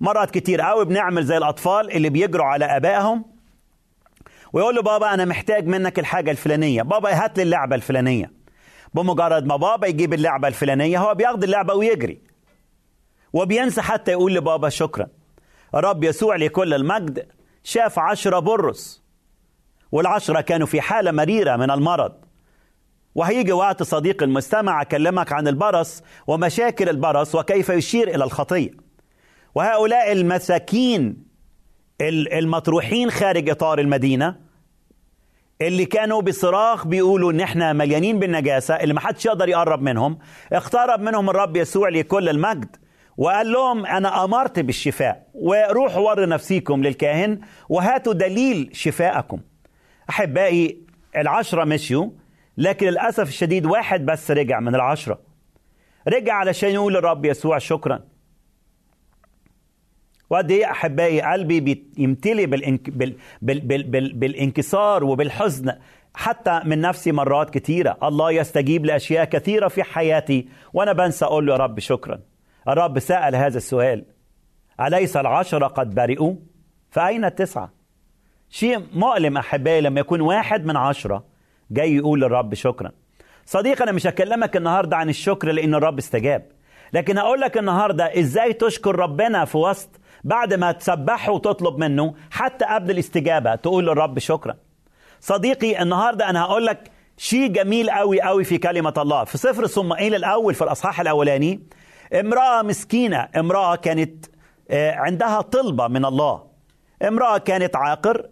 مرات 0.00 0.30
كتير 0.30 0.60
قوي 0.60 0.84
بنعمل 0.84 1.24
زي 1.24 1.36
الأطفال 1.36 1.92
اللي 1.92 2.08
بيجروا 2.08 2.46
على 2.46 2.64
آبائهم 2.64 3.24
ويقول 4.52 4.74
له 4.74 4.82
بابا 4.82 5.14
أنا 5.14 5.24
محتاج 5.24 5.66
منك 5.66 5.98
الحاجة 5.98 6.30
الفلانية 6.30 6.82
بابا 6.82 7.24
هات 7.24 7.36
لي 7.36 7.42
اللعبة 7.42 7.76
الفلانية. 7.76 8.32
بمجرد 8.94 9.46
ما 9.46 9.56
بابا 9.56 9.86
يجيب 9.86 10.14
اللعبة 10.14 10.48
الفلانية 10.48 10.98
هو 10.98 11.14
بياخد 11.14 11.44
اللعبة 11.44 11.74
ويجري. 11.74 12.20
وبينسى 13.32 13.82
حتى 13.82 14.10
يقول 14.10 14.34
لبابا 14.34 14.68
شكرا. 14.68 15.06
الرب 15.74 16.04
يسوع 16.04 16.36
لكل 16.36 16.74
المجد 16.74 17.28
شاف 17.62 17.98
عشرة 17.98 18.38
برص. 18.38 19.02
والعشرة 19.92 20.40
كانوا 20.40 20.66
في 20.66 20.80
حالة 20.80 21.10
مريرة 21.10 21.56
من 21.56 21.70
المرض. 21.70 22.25
وهيجي 23.16 23.52
وقت 23.52 23.82
صديق 23.82 24.22
المستمع 24.22 24.82
أكلمك 24.82 25.32
عن 25.32 25.48
البرص 25.48 26.02
ومشاكل 26.26 26.88
البرص 26.88 27.34
وكيف 27.34 27.68
يشير 27.68 28.08
إلى 28.14 28.24
الخطية 28.24 28.70
وهؤلاء 29.54 30.12
المساكين 30.12 31.16
ال- 32.00 32.32
المطروحين 32.32 33.10
خارج 33.10 33.50
إطار 33.50 33.78
المدينة 33.78 34.36
اللي 35.62 35.84
كانوا 35.84 36.20
بصراخ 36.22 36.86
بيقولوا 36.86 37.32
إن 37.32 37.40
إحنا 37.40 37.72
مليانين 37.72 38.18
بالنجاسة 38.18 38.74
اللي 38.74 38.94
ما 38.94 39.00
حدش 39.00 39.26
يقدر 39.26 39.48
يقرب 39.48 39.82
منهم. 39.82 40.18
اقترب 40.52 41.00
منهم 41.00 41.30
الرب 41.30 41.56
يسوع 41.56 41.88
لكل 41.88 42.28
المجد 42.28 42.76
وقال 43.16 43.52
لهم 43.52 43.86
أنا 43.86 44.24
أمرت 44.24 44.58
بالشفاء 44.60 45.26
وروحوا 45.34 46.10
وروا 46.10 46.26
نفسيكم 46.26 46.82
للكاهن 46.82 47.40
وهاتوا 47.68 48.12
دليل 48.12 48.70
شفائكم 48.72 49.40
أحبائي 50.10 50.78
العشرة 51.16 51.64
مشيوا 51.64 52.06
لكن 52.58 52.86
للأسف 52.86 53.28
الشديد 53.28 53.66
واحد 53.66 54.06
بس 54.06 54.30
رجع 54.30 54.60
من 54.60 54.74
العشرة. 54.74 55.18
رجع 56.08 56.34
علشان 56.34 56.70
يقول 56.70 56.94
للرب 56.94 57.24
يسوع 57.24 57.58
شكرا. 57.58 58.00
وقد 60.30 60.50
إيه 60.50 60.70
أحبائي 60.70 61.20
قلبي 61.20 61.60
بيمتلي 61.60 62.46
بالإنك 62.46 62.90
بال 62.90 63.16
بال 63.42 63.60
بال 63.60 63.82
بال 63.82 64.12
بالانكسار 64.12 65.04
وبالحزن 65.04 65.72
حتى 66.14 66.60
من 66.64 66.80
نفسي 66.80 67.12
مرات 67.12 67.50
كثيره 67.50 67.98
الله 68.02 68.30
يستجيب 68.30 68.86
لأشياء 68.86 69.24
كثيرة 69.24 69.68
في 69.68 69.82
حياتي 69.82 70.48
وأنا 70.72 70.92
بنسى 70.92 71.24
أقول 71.24 71.46
له 71.46 71.52
يا 71.52 71.58
رب 71.58 71.78
شكرا. 71.78 72.20
الرب 72.68 72.98
سأل 72.98 73.36
هذا 73.36 73.56
السؤال. 73.56 74.04
أليس 74.80 75.16
العشرة 75.16 75.66
قد 75.66 75.94
برئوا؟ 75.94 76.34
فأين 76.90 77.24
التسعة؟ 77.24 77.72
شيء 78.50 78.86
مؤلم 78.94 79.36
أحبائي 79.36 79.80
لما 79.80 80.00
يكون 80.00 80.20
واحد 80.20 80.66
من 80.66 80.76
عشرة 80.76 81.24
جاي 81.70 81.96
يقول 81.96 82.20
للرب 82.20 82.54
شكرا. 82.54 82.90
صديقي 83.46 83.84
أنا 83.84 83.92
مش 83.92 84.06
هكلمك 84.06 84.56
النهارده 84.56 84.96
عن 84.96 85.08
الشكر 85.08 85.52
لأن 85.52 85.74
الرب 85.74 85.98
استجاب. 85.98 86.46
لكن 86.92 87.18
هقول 87.18 87.40
لك 87.40 87.58
النهارده 87.58 88.18
إزاي 88.18 88.52
تشكر 88.52 88.96
ربنا 88.96 89.44
في 89.44 89.58
وسط 89.58 89.88
بعد 90.24 90.54
ما 90.54 90.72
تسبحه 90.72 91.32
وتطلب 91.32 91.78
منه 91.78 92.14
حتى 92.30 92.64
قبل 92.64 92.90
الاستجابة 92.90 93.54
تقول 93.54 93.86
للرب 93.86 94.18
شكرا. 94.18 94.56
صديقي 95.20 95.82
النهارده 95.82 96.30
أنا 96.30 96.42
هقول 96.42 96.66
لك 96.66 96.90
شيء 97.16 97.46
جميل 97.46 97.90
قوي 97.90 98.20
قوي 98.20 98.44
في 98.44 98.58
كلمة 98.58 98.94
الله. 98.98 99.24
في 99.24 99.38
سفر 99.38 99.66
صمائيل 99.66 100.14
الأول 100.14 100.54
في 100.54 100.64
الأصحاح 100.64 101.00
الأولاني 101.00 101.60
امرأة 102.20 102.62
مسكينة 102.62 103.28
امرأة 103.36 103.76
كانت 103.76 104.26
عندها 104.72 105.40
طلبة 105.40 105.88
من 105.88 106.04
الله. 106.04 106.42
امرأة 107.08 107.38
كانت 107.38 107.76
عاقر 107.76 108.26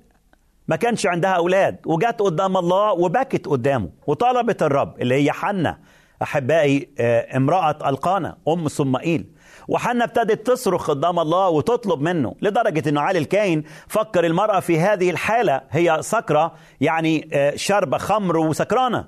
ما 0.68 0.76
كانش 0.76 1.06
عندها 1.06 1.30
أولاد 1.30 1.76
وجت 1.86 2.20
قدام 2.20 2.56
الله 2.56 2.92
وبكت 2.92 3.46
قدامه 3.46 3.90
وطلبت 4.06 4.62
الرب 4.62 5.00
اللي 5.00 5.14
هي 5.14 5.32
حنة 5.32 5.78
أحبائي 6.22 6.88
امرأة 7.36 7.88
ألقانا 7.88 8.36
أم 8.48 8.68
صمائيل. 8.68 9.26
وحنا 9.68 10.04
ابتدت 10.04 10.46
تصرخ 10.46 10.90
قدام 10.90 11.18
الله 11.18 11.48
وتطلب 11.48 12.00
منه 12.00 12.34
لدرجة 12.42 12.88
أنه 12.88 13.00
علي 13.00 13.18
الكاين 13.18 13.64
فكر 13.88 14.26
المرأة 14.26 14.60
في 14.60 14.80
هذه 14.80 15.10
الحالة 15.10 15.60
هي 15.70 15.98
سكرة 16.00 16.52
يعني 16.80 17.28
شرب 17.56 17.96
خمر 17.96 18.36
وسكرانة. 18.36 19.04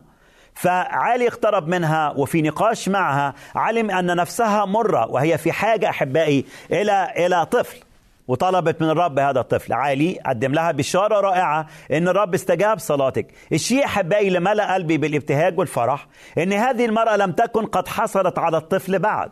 فعلي 0.54 1.28
اقترب 1.28 1.68
منها 1.68 2.11
وفي 2.11 2.42
نقاش 2.42 2.88
معها 2.88 3.34
علم 3.54 3.90
أن 3.90 4.16
نفسها 4.16 4.64
مرة 4.64 5.11
وهي 5.11 5.38
في 5.38 5.52
حاجة 5.52 5.90
أحبائي 5.90 6.44
إلى 6.70 7.12
إلى 7.16 7.46
طفل. 7.46 7.78
وطلبت 8.29 8.83
من 8.83 8.91
الرب 8.91 9.18
هذا 9.18 9.41
الطفل. 9.41 9.72
عالي 9.72 10.18
قدم 10.27 10.53
لها 10.53 10.72
بشارة 10.72 11.20
رائعة 11.20 11.66
إن 11.93 12.09
الرب 12.09 12.35
استجاب 12.35 12.79
صلاتك. 12.79 13.33
الشيء 13.53 13.85
أحبائي 13.85 14.29
اللي 14.29 14.41
ملأ 14.41 14.74
قلبي 14.74 14.99
بالابتهاج 14.99 15.59
والفرح 15.59 16.07
إن 16.39 16.53
هذه 16.53 16.85
المرأة 16.85 17.16
لم 17.16 17.33
تكن 17.33 17.66
قد 17.66 17.89
حصلت 17.89 18.39
على 18.39 18.57
الطفل 18.57 18.99
بعد. 18.99 19.31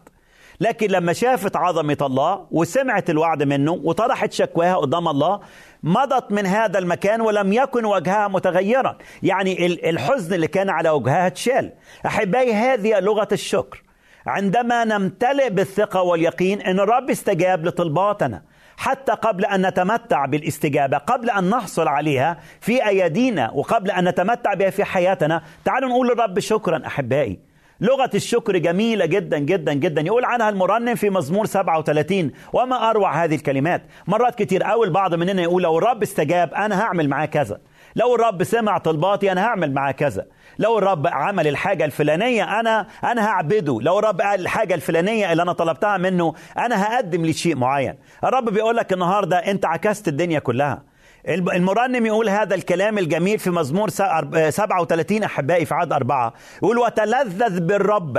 لكن 0.60 0.90
لما 0.90 1.12
شافت 1.12 1.56
عظمة 1.56 1.96
الله 2.02 2.46
وسمعت 2.50 3.10
الوعد 3.10 3.42
منه 3.42 3.72
وطرحت 3.72 4.32
شكواها 4.32 4.76
قدام 4.76 5.08
الله 5.08 5.40
مضت 5.82 6.32
من 6.32 6.46
هذا 6.46 6.78
المكان 6.78 7.20
ولم 7.20 7.52
يكن 7.52 7.84
وجهها 7.84 8.28
متغيرا. 8.28 8.98
يعني 9.22 9.66
الحزن 9.66 10.34
اللي 10.34 10.48
كان 10.48 10.70
على 10.70 10.90
وجهها 10.90 11.26
اتشال. 11.26 11.72
أحبائي 12.06 12.52
هذه 12.52 13.00
لغة 13.00 13.28
الشكر. 13.32 13.82
عندما 14.26 14.84
نمتلئ 14.84 15.50
بالثقة 15.50 16.02
واليقين 16.02 16.60
أن 16.60 16.80
الرب 16.80 17.10
استجاب 17.10 17.64
لطلباتنا. 17.66 18.42
حتى 18.76 19.12
قبل 19.12 19.44
أن 19.44 19.66
نتمتع 19.66 20.26
بالاستجابة 20.26 20.98
قبل 20.98 21.30
أن 21.30 21.50
نحصل 21.50 21.88
عليها 21.88 22.38
في 22.60 22.88
أيدينا 22.88 23.50
وقبل 23.50 23.90
أن 23.90 24.08
نتمتع 24.08 24.54
بها 24.54 24.70
في 24.70 24.84
حياتنا. 24.84 25.42
تعالوا 25.64 25.88
نقول 25.88 26.08
للرب 26.08 26.38
شكرا 26.38 26.86
أحبائي. 26.86 27.38
لغة 27.80 28.10
الشكر 28.14 28.58
جميلة 28.58 29.06
جدا 29.06 29.38
جدا 29.38 29.72
جدا. 29.72 30.02
يقول 30.02 30.24
عنها 30.24 30.48
المرنم 30.48 30.94
في 30.94 31.10
مزمور 31.10 31.46
37 31.46 32.32
وما 32.52 32.90
أروع 32.90 33.24
هذه 33.24 33.34
الكلمات؟ 33.34 33.82
مرات 34.06 34.34
كتير 34.34 34.72
أول 34.72 34.90
بعض 34.90 35.14
مننا 35.14 35.42
يقول 35.42 35.62
لو 35.62 35.78
الرب 35.78 36.02
استجاب 36.02 36.54
أنا 36.54 36.80
هعمل 36.80 37.08
معاه 37.08 37.26
كذا. 37.26 37.60
لو 37.96 38.14
الرب 38.14 38.42
سمع 38.42 38.78
طلباتي 38.78 39.32
أنا 39.32 39.44
هعمل 39.44 39.72
معاه 39.72 39.92
كذا. 39.92 40.26
لو 40.58 40.78
الرب 40.78 41.06
عمل 41.06 41.48
الحاجة 41.48 41.84
الفلانية 41.84 42.60
أنا 42.60 42.86
أنا 43.04 43.26
هعبده. 43.26 43.78
لو 43.80 43.98
الرب 43.98 44.20
قال 44.20 44.40
الحاجة 44.40 44.74
الفلانية 44.74 45.32
اللي 45.32 45.42
أنا 45.42 45.52
طلبتها 45.52 45.96
منه 45.96 46.34
أنا 46.58 46.82
هقدم 46.84 47.26
لشيء 47.26 47.56
معين. 47.56 47.94
الرب 48.24 48.44
بيقول 48.44 48.76
لك 48.76 48.92
النهاردة 48.92 49.36
أنت 49.36 49.66
عكست 49.66 50.08
الدنيا 50.08 50.38
كلها. 50.38 50.82
المرنم 51.28 52.06
يقول 52.06 52.28
هذا 52.28 52.54
الكلام 52.54 52.98
الجميل 52.98 53.38
في 53.38 53.50
مزمور 53.50 53.88
37 53.88 55.22
أحبائي 55.22 55.64
في 55.64 55.74
عدد 55.74 55.92
أربعة. 55.92 56.32
يقول 56.62 56.78
وتلذذ 56.78 57.60
بالرب 57.60 58.18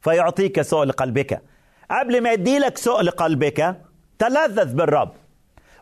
فيعطيك 0.00 0.62
سؤل 0.62 0.92
قلبك 0.92 1.42
قبل 1.90 2.22
ما 2.22 2.32
يديلك 2.32 2.78
سؤل 2.78 3.10
قلبك 3.10 3.76
تلذذ 4.18 4.74
بالرب. 4.74 5.12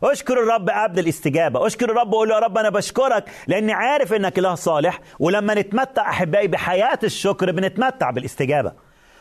أشكر 0.03 0.43
الرب 0.43 0.69
قبل 0.69 0.99
الاستجابة. 0.99 1.67
أشكر 1.67 1.91
الرب 1.91 2.13
وقول 2.13 2.29
له 2.29 2.35
يا 2.35 2.39
رب 2.39 2.57
أنا 2.57 2.69
بشكرك 2.69 3.29
لأني 3.47 3.73
عارف 3.73 4.13
أنك 4.13 4.39
إله 4.39 4.55
صالح 4.55 4.99
ولما 5.19 5.53
نتمتع 5.53 6.09
أحبائي 6.09 6.47
بحياة 6.47 6.99
الشكر 7.03 7.51
بنتمتع 7.51 8.11
بالاستجابة. 8.11 8.73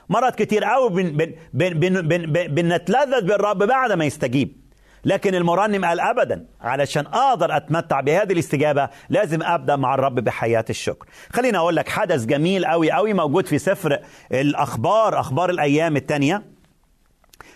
مرات 0.08 0.34
كتير 0.34 0.64
قوي 0.64 0.90
بن 0.90 1.10
بن 1.12 1.34
بن 1.52 1.78
بن 1.78 2.08
بن 2.08 2.32
بن 2.32 2.54
بنتلذذ 2.54 3.26
بالرب 3.26 3.58
بعد 3.58 3.92
ما 3.92 4.04
يستجيب. 4.04 4.68
لكن 5.04 5.34
المرنم 5.34 5.84
قال 5.84 6.00
ابدا 6.00 6.46
علشان 6.60 7.06
أقدر 7.06 7.56
أتمتع 7.56 8.00
بهذه 8.00 8.32
الاستجابة 8.32 8.88
لازم 9.08 9.42
أبدأ 9.42 9.76
مع 9.76 9.94
الرب 9.94 10.14
بحياة 10.14 10.64
الشكر. 10.70 11.06
خليني 11.32 11.58
أقول 11.58 11.76
لك 11.76 11.88
حدث 11.88 12.24
جميل 12.24 12.66
قوي 12.66 12.90
قوي 12.90 13.12
موجود 13.12 13.46
في 13.46 13.58
سفر 13.58 13.98
الأخبار 14.32 15.20
أخبار 15.20 15.50
الأيام 15.50 15.96
الثانية 15.96 16.42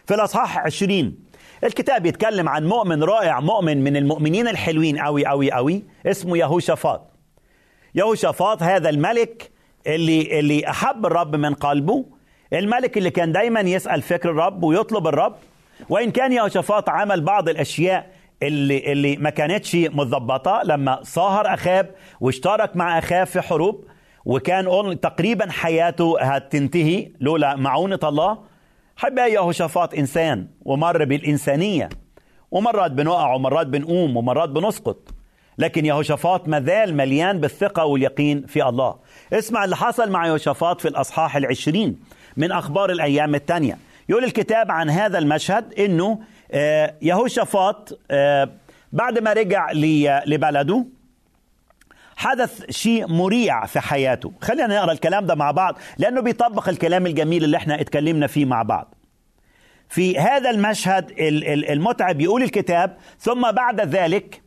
في 0.07 0.15
الأصحاح 0.15 0.59
20 0.59 1.22
الكتاب 1.65 2.07
يتكلم 2.07 2.49
عن 2.49 2.67
مؤمن 2.67 3.03
رائع 3.03 3.41
مؤمن 3.41 3.85
من 3.85 3.97
المؤمنين 3.97 4.49
الحلوين 4.49 4.99
قوي 4.99 5.27
قوي 5.27 5.53
قوي 5.53 5.83
اسمه 6.07 6.39
يهوشافاط. 6.39 7.11
يهوشافاط 7.95 8.63
هذا 8.63 8.89
الملك 8.89 9.51
اللي 9.87 10.39
اللي 10.41 10.69
أحب 10.71 11.07
الرب 11.07 11.37
من 11.37 11.55
قلبه 11.55 12.05
الملك 12.53 12.99
اللي 12.99 13.11
كان 13.11 13.33
دايما 13.33 13.61
يسأل 13.61 14.03
فكر 14.03 14.31
الرب 14.31 14.63
ويطلب 14.63 15.07
الرب. 15.07 15.35
وإن 15.89 16.11
كان 16.11 16.33
يهوشافاط 16.33 16.89
عمل 16.89 17.21
بعض 17.21 17.49
الأشياء 17.49 18.11
اللي 18.43 18.93
اللي 18.93 19.17
ما 19.17 19.31
كانتش 19.31 19.75
متظبطة 19.75 20.63
لما 20.65 20.99
صاهر 21.03 21.55
أخاب 21.55 21.91
واشترك 22.21 22.77
مع 22.77 22.99
أخاب 22.99 23.27
في 23.27 23.41
حروب 23.41 23.85
وكان 24.25 25.01
تقريبا 25.01 25.51
حياته 25.51 26.21
هتنتهي 26.21 27.09
لولا 27.21 27.57
معونة 27.57 27.99
الله 28.05 28.39
حب 28.97 29.19
يهوشافاط 29.19 29.95
إنسان 29.95 30.47
ومر 30.65 31.05
بالإنسانية 31.05 31.89
ومرات 32.51 32.91
بنقع 32.91 33.35
ومرات 33.35 33.67
بنقوم 33.67 34.17
ومرات 34.17 34.49
بنسقط 34.49 34.99
لكن 35.59 35.87
يهوشافاط 35.87 36.49
مازال 36.49 36.97
مليان 36.97 37.41
بالثقة 37.41 37.85
واليقين 37.85 38.47
في 38.47 38.69
الله. 38.69 38.95
اسمع 39.33 39.65
اللي 39.65 39.77
حصل 39.77 40.11
مع 40.11 40.27
يهوشافاط 40.27 40.81
في 40.81 40.89
الأصحاح 40.89 41.37
العشرين 41.37 42.01
من 42.37 42.53
أخبار 42.53 42.91
الأيام 42.91 43.35
الثانية 43.35 43.79
يقول 44.09 44.25
الكتاب 44.25 44.71
عن 44.71 44.91
هذا 44.91 45.19
المشهد 45.19 45.75
أنه 45.75 46.19
يهوشافاط 47.03 47.99
بعد 48.93 49.19
ما 49.23 49.33
رجع 49.33 49.71
لبلده 50.27 50.87
حدث 52.23 52.71
شيء 52.71 53.07
مريع 53.07 53.67
في 53.67 53.81
حياته. 53.81 54.33
خلينا 54.41 54.67
نقرأ 54.67 54.93
الكلام 54.93 55.27
ده 55.27 55.35
مع 55.35 55.51
بعض 55.51 55.79
لأنه 55.99 56.21
بيطبق 56.21 56.69
الكلام 56.69 57.07
الجميل 57.07 57.45
اللي 57.45 57.57
إحنا 57.57 57.81
اتكلمنا 57.81 58.27
فيه 58.27 58.45
مع 58.45 58.63
بعض. 58.63 58.95
في 59.89 60.19
هذا 60.19 60.51
المشهد 60.51 61.13
المتعب 61.71 62.21
يقول 62.21 62.43
الكتاب 62.43 62.97
ثم 63.19 63.51
بعد 63.53 63.81
ذلك 63.81 64.43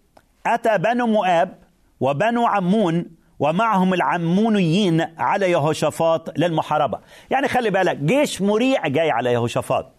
أتى 0.45 0.77
بنو 0.77 1.07
مؤاب 1.07 1.57
وبنو 1.99 2.45
عمون 2.45 3.05
ومعهم 3.39 3.93
العمونيين 3.93 5.07
على 5.17 5.51
يهوشافاط 5.51 6.39
للمحاربة. 6.39 6.99
يعني 7.29 7.47
خلي 7.47 7.69
بالك 7.69 7.97
جيش 7.97 8.41
مريع 8.41 8.87
جاي 8.87 9.11
على 9.11 9.33
يهوشافاط. 9.33 9.91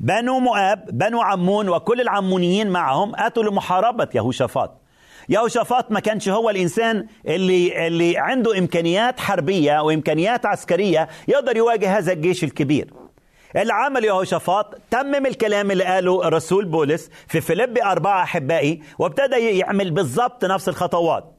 بنو 0.00 0.38
مؤاب 0.38 0.98
بنو 0.98 1.20
عمون 1.20 1.68
وكل 1.68 2.00
العمونيين 2.00 2.70
معهم 2.70 3.12
أتوا 3.16 3.42
لمحاربة 3.42 4.08
يهوشافاط. 4.14 4.80
يهوشافاط 5.28 5.90
ما 5.92 6.00
كانش 6.00 6.28
هو 6.28 6.50
الإنسان 6.50 7.06
اللي, 7.26 7.86
اللي 7.86 8.18
عنده 8.18 8.58
إمكانيات 8.58 9.20
حربية 9.20 9.80
وإمكانيات 9.82 10.46
عسكرية 10.46 11.08
يقدر 11.28 11.56
يواجه 11.56 11.98
هذا 11.98 12.12
الجيش 12.12 12.44
الكبير. 12.44 12.92
اللي 13.56 13.72
عمل 13.72 14.04
يهوشافاط 14.04 14.74
تمم 14.90 15.26
الكلام 15.26 15.70
اللي 15.70 15.84
قاله 15.84 16.28
الرسول 16.28 16.64
بولس 16.64 17.10
في 17.28 17.40
فيليب 17.40 17.78
أربعة 17.78 18.22
أحبائي 18.22 18.82
وابتدى 18.98 19.58
يعمل 19.58 19.90
بالضبط 19.90 20.44
نفس 20.44 20.68
الخطوات. 20.68 21.35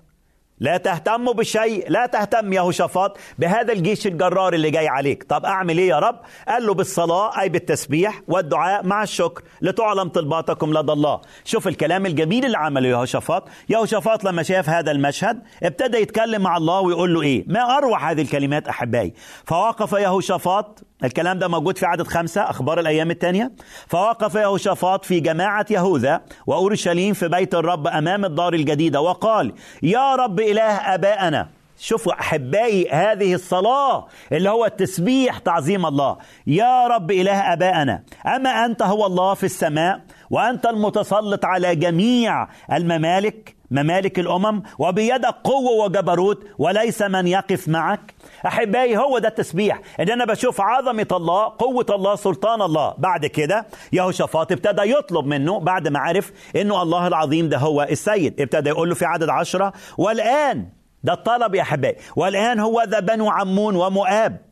لا 0.60 0.78
تهتموا 0.78 1.34
بشيء 1.34 1.90
لا 1.90 2.06
تهتم 2.06 2.54
يا 2.54 2.62
هوشافاط 2.62 3.18
بهذا 3.40 3.74
الجيش 3.74 4.08
الجرار 4.08 4.54
اللي 4.54 4.72
جاي 4.72 4.88
عليك. 4.88 5.24
طب 5.24 5.46
أعمل 5.46 5.78
إيه 5.78 5.90
يا 5.90 6.00
رب؟ 6.00 6.20
قال 6.48 6.66
له 6.66 6.74
بالصلاة 6.74 7.42
أي 7.42 7.50
بالتسبيح 7.50 8.22
والدعاء 8.28 8.86
مع 8.86 9.04
الشكر. 9.04 9.44
لتعلم 9.62 10.10
طلباتكم 10.10 10.74
لدى 10.74 10.92
الله. 10.92 11.22
شوف 11.46 11.68
الكلام 11.68 12.06
الجميل 12.06 12.46
اللي 12.46 12.58
عمله 12.58 12.90
يهوشافاط 12.90 13.48
يهوشافاط 13.70 14.24
لما 14.24 14.44
شاف 14.44 14.70
هذا 14.70 14.92
المشهد 14.92 15.42
ابتدى 15.64 15.98
يتكلم 15.98 16.42
مع 16.42 16.58
الله 16.58 16.80
ويقول 16.82 17.14
له 17.14 17.22
إيه؟ 17.22 17.44
ما 17.48 17.78
أروع 17.78 18.12
هذه 18.12 18.22
الكلمات 18.22 18.68
أحبائي. 18.68 19.14
فوقف 19.46 19.92
يهوشافاط 19.92 20.84
الكلام 21.04 21.40
ده 21.40 21.48
موجود 21.48 21.78
في 21.78 21.86
عدد 21.86 22.08
خمسة 22.08 22.42
أخبار 22.42 22.80
الأيام 22.80 23.12
الثانية. 23.12 23.52
فوقف 23.88 24.36
يهوشافاط 24.36 25.06
في 25.06 25.20
جماعة 25.20 25.66
يهوذا 25.70 26.22
وأورشليم 26.48 27.14
في 27.14 27.28
بيت 27.28 27.56
الرب 27.56 27.88
أمام 27.88 28.26
الدار 28.26 28.54
الجديدة 28.54 29.02
وقال 29.02 29.54
يا 29.84 30.16
رب 30.16 30.40
إله 30.52 30.94
أبائنا 30.94 31.48
شوفوا 31.80 32.14
أحبائي 32.14 32.90
هذه 32.90 33.34
الصلاة 33.34 34.08
اللي 34.32 34.50
هو 34.50 34.66
التسبيح 34.66 35.38
تعظيم 35.38 35.86
الله. 35.86 36.18
يا 36.48 36.88
رب 36.88 37.12
إله 37.12 37.54
أبائنا 37.54 38.04
أما 38.26 38.66
أنت 38.66 38.82
هو 38.82 39.06
الله 39.06 39.34
في 39.34 39.44
السماء 39.44 40.02
وأنت 40.30 40.66
المتسلط 40.66 41.46
على 41.46 41.76
جميع 41.76 42.48
الممالك 42.74 43.56
ممالك 43.72 44.20
الأمم 44.20 44.64
وبيدك 44.80 45.36
قوة 45.44 45.86
وجبروت 45.86 46.44
وليس 46.58 47.02
من 47.02 47.28
يقف 47.28 47.68
معك. 47.68 48.14
أحبائي 48.46 48.98
هو 48.98 49.20
ده 49.20 49.28
التسبيح. 49.28 49.82
إن 50.00 50.10
أنا 50.10 50.26
بشوف 50.26 50.62
عظمة 50.62 51.08
الله 51.12 51.44
قوة 51.44 51.86
الله 51.90 52.16
سلطان 52.16 52.62
الله. 52.62 52.94
بعد 52.98 53.26
كده 53.26 53.66
يهوشافاط 53.94 54.52
ابتدى 54.52 54.82
يطلب 54.92 55.26
منه 55.26 55.60
بعد 55.60 55.88
ما 55.88 56.00
عرف 56.00 56.32
إنه 56.56 56.82
الله 56.82 57.08
العظيم 57.08 57.50
ده 57.50 57.58
هو 57.58 57.84
السيد. 57.84 58.42
ابتدى 58.42 58.70
يقول 58.70 58.90
له 58.90 58.96
في 58.96 59.06
عدد 59.06 59.30
عشرة 59.30 59.74
والآن 59.98 60.70
ده 61.04 61.14
الطلب 61.14 61.56
يا 61.56 61.62
أحبائي 61.62 61.96
والآن 62.16 62.60
هو 62.60 62.84
ذا 62.88 63.00
بنو 63.00 63.30
عمون 63.30 63.76
ومؤاب. 63.76 64.47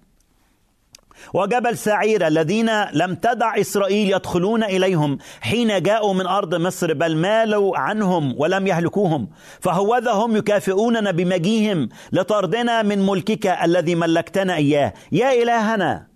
وجبل 1.33 1.77
سعير 1.77 2.27
الذين 2.27 2.69
لم 2.93 3.15
تدع 3.15 3.59
إسرائيل 3.59 4.13
يدخلون 4.13 4.63
إليهم 4.63 5.17
حين 5.41 5.83
جاءوا 5.83 6.13
من 6.13 6.27
أرض 6.27 6.55
مصر 6.55 6.93
بل 6.93 7.15
مالوا 7.15 7.77
عنهم 7.77 8.35
ولم 8.37 8.67
يهلكوهم. 8.67 9.27
فهوذا 9.59 10.11
هم 10.11 10.35
يكافئوننا 10.35 11.11
بمجيهم 11.11 11.89
لطردنا 12.11 12.81
من 12.81 13.05
ملكك 13.05 13.47
الذي 13.47 13.95
ملكتنا 13.95 14.55
إياه. 14.55 14.93
يا 15.11 15.43
إلهنا 15.43 16.14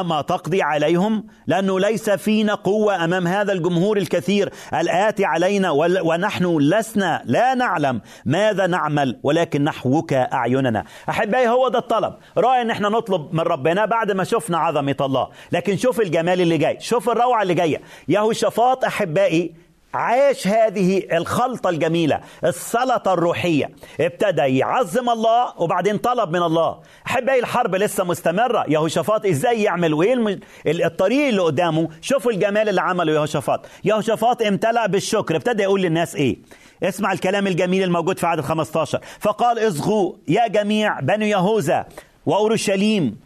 أما 0.00 0.20
تقضي 0.20 0.62
عليهم؟ 0.62 1.26
لأنه 1.46 1.80
ليس 1.80 2.10
فينا 2.10 2.54
قوة 2.54 3.04
أمام 3.04 3.26
هذا 3.26 3.52
الجمهور 3.52 3.96
الكثير. 3.96 4.52
الآتي 4.74 5.24
علينا 5.24 5.70
ونحن 6.04 6.56
لسنا 6.58 7.22
لا 7.24 7.54
نعلم 7.54 8.00
ماذا 8.24 8.66
نعمل 8.66 9.20
ولكن 9.22 9.64
نحوك 9.64 10.12
أعيننا. 10.12 10.84
أحبائي 11.08 11.48
هو 11.48 11.68
ده 11.68 11.78
الطلب. 11.78 12.14
رأي 12.38 12.62
أن 12.62 12.70
إحنا 12.70 12.88
نطلب 12.88 13.34
من 13.34 13.40
ربنا 13.40 13.84
بعد 13.84 14.12
ما 14.12 14.24
شفنا 14.24 14.58
عظمة 14.58 14.96
الله. 15.00 15.28
لكن 15.52 15.76
شوف 15.76 16.00
الجمال 16.00 16.40
اللي 16.40 16.58
جاي. 16.58 16.80
شوف 16.80 17.10
الروعة 17.10 17.42
اللي 17.42 17.54
جاية. 17.54 17.80
يهوشافاط 18.08 18.84
أحبائي 18.84 19.54
عاش 19.94 20.46
هذه 20.48 21.02
الخلطة 21.12 21.70
الجميلة 21.70 22.20
السلطة 22.44 23.12
الروحية. 23.12 23.70
ابتدى 24.00 24.58
يعظم 24.58 25.10
الله 25.10 25.60
وبعدين 25.60 25.98
طلب 25.98 26.30
من 26.30 26.42
الله. 26.42 26.80
أحبائي 27.06 27.40
الحرب 27.40 27.74
لسه 27.74 28.04
مستمرة. 28.04 28.64
يهوشافاط 28.68 29.26
إزاي 29.26 29.62
يعمل؟ 29.62 29.94
وإيه. 29.94 30.38
الطريق 30.66 31.28
اللي 31.28 31.42
قدامه. 31.42 31.88
شوفوا 32.00 32.32
الجمال 32.32 32.68
اللي 32.68 32.80
عمله 32.80 33.12
يهوشافاط. 33.12 33.66
يهوشافاط 33.84 34.42
امتلأ 34.42 34.86
بالشكر. 34.86 35.36
ابتدى 35.36 35.62
يقول 35.62 35.82
للناس 35.82 36.16
إيه؟ 36.16 36.36
اسمع 36.82 37.12
الكلام 37.12 37.46
الجميل 37.46 37.82
الموجود 37.82 38.18
في 38.18 38.26
عدد 38.26 38.40
15 38.40 39.00
فقال 39.20 39.68
اصغوا 39.68 40.12
يا 40.28 40.46
جميع 40.48 41.00
بني 41.00 41.30
يهوذا 41.30 41.86
وأورشليم. 42.26 43.16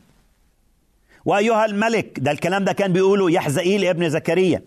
وأيها 1.25 1.65
الملك 1.65 2.19
ده 2.21 2.31
الكلام 2.31 2.65
ده 2.65 2.73
كان 2.73 2.93
بيقوله 2.93 3.31
يحزئيل 3.31 3.85
ابن 3.85 4.09
زكريا. 4.11 4.63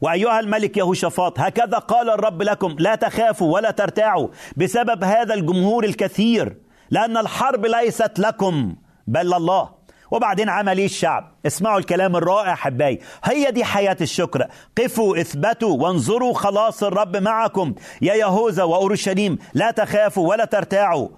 وأيها 0.00 0.40
الملك 0.40 0.76
يهوشافاط 0.76 1.40
هكذا 1.40 1.78
قال 1.78 2.10
الرب 2.10 2.42
لكم 2.42 2.76
لا 2.78 2.94
تخافوا 2.94 3.54
ولا 3.54 3.70
ترتاعوا 3.70 4.28
بسبب 4.56 5.04
هذا 5.04 5.34
الجمهور 5.34 5.84
الكثير 5.84 6.56
لأن 6.90 7.16
الحرب 7.16 7.66
ليست 7.66 8.18
لكم 8.18 8.76
بل 9.06 9.34
الله 9.34 9.78
وبعدين 10.10 10.48
عمل 10.48 10.78
إيه 10.78 10.84
الشعب. 10.84 11.32
اسمعوا 11.46 11.78
الكلام 11.78 12.16
الرائع 12.16 12.54
حباي. 12.54 13.00
هي 13.24 13.50
دي 13.50 13.64
حياة 13.64 13.96
الشكر. 14.00 14.46
قفوا 14.78 15.20
اثبتوا 15.20 15.82
وانظروا 15.82 16.34
خلاص 16.34 16.82
الرب 16.82 17.16
معكم. 17.16 17.74
يا 18.02 18.14
يهوذا 18.14 18.62
وأورشليم 18.62 19.38
لا 19.54 19.70
تخافوا 19.70 20.28
ولا 20.28 20.44
ترتاعوا. 20.44 21.08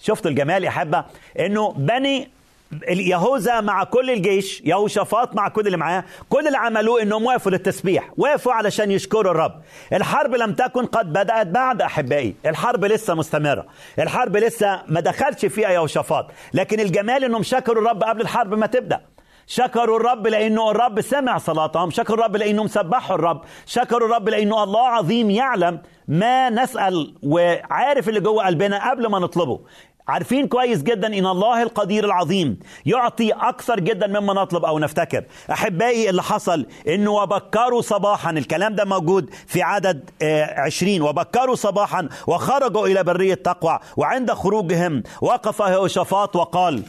شفتوا 0.00 0.30
الجمال 0.30 0.64
يا 0.64 0.70
حبة؟ 0.70 1.04
إنه 1.38 1.72
بني 1.72 2.30
يهوذا 2.88 3.60
مع 3.60 3.84
كل 3.84 4.10
الجيش 4.10 4.60
يهوشافاط 4.64 5.36
مع 5.36 5.48
كل 5.48 5.66
اللي 5.66 5.76
معاه 5.76 6.04
كل 6.28 6.46
اللي 6.46 6.58
عملوه 6.58 7.02
إنهم 7.02 7.26
وقفوا 7.26 7.52
للتسبيح 7.52 8.10
وقفوا 8.16 8.52
علشان 8.52 8.90
يشكروا 8.90 9.32
الرب. 9.32 9.62
الحرب 9.92 10.34
لم 10.34 10.52
تكن 10.52 10.86
قد 10.86 11.12
بدأت 11.12 11.46
بعد 11.46 11.82
أحبائي. 11.82 12.34
الحرب 12.46 12.84
لسه 12.84 13.14
مستمرة. 13.14 13.66
الحرب 13.98 14.36
لسه 14.36 14.82
ما 14.88 15.00
دخلش 15.00 15.46
فيها 15.46 15.70
يهوشافاط. 15.70 16.30
لكن 16.54 16.80
الجمال 16.80 17.24
إنهم 17.24 17.42
شكروا 17.42 17.82
الرب 17.82 18.02
قبل 18.02 18.20
الحرب 18.20 18.54
ما 18.54 18.66
تبدأ. 18.66 19.00
شكروا 19.46 19.96
الرب 19.96 20.26
لأنه 20.26 20.70
الرب 20.70 21.00
سمع 21.00 21.38
صلاتهم 21.38 21.90
شكروا 21.90 22.18
الرب 22.18 22.36
لأنهم 22.36 22.66
سبحوا 22.66 23.16
الرب 23.16 23.40
شكروا 23.66 24.08
الرب 24.08 24.28
لأنه 24.28 24.62
الله 24.62 24.88
عظيم 24.88 25.30
يعلم 25.30 25.82
ما 26.08 26.50
نسأل 26.50 27.14
وعارف 27.22 28.08
اللي 28.08 28.20
جوه 28.20 28.46
قلبنا 28.46 28.90
قبل 28.90 29.06
ما 29.06 29.18
نطلبه. 29.18 29.60
عارفين 30.08 30.48
كويس 30.48 30.82
جدا 30.82 31.06
إن 31.18 31.26
الله 31.26 31.62
القدير 31.62 32.04
العظيم 32.04 32.58
يعطي 32.86 33.30
أكثر 33.32 33.80
جدا 33.80 34.06
مما 34.06 34.34
نطلب 34.34 34.64
أو 34.64 34.78
نفتكر. 34.78 35.24
أحبائي 35.52 36.10
اللي 36.10 36.22
حصل 36.22 36.66
إنه 36.88 37.10
وبكروا 37.10 37.80
صباحا 37.80 38.30
الكلام 38.30 38.74
ده 38.74 38.84
موجود 38.84 39.30
في 39.46 39.62
عدد 39.62 40.10
عشرين. 40.56 41.02
وبكروا 41.02 41.54
صباحا 41.54 42.08
وخرجوا 42.26 42.86
إلى 42.86 43.04
برية 43.04 43.34
تقوى 43.34 43.78
وعند 43.96 44.32
خروجهم 44.32 45.02
وقف 45.20 45.60
يهوشافاط 45.60 46.36
وقال 46.36 46.82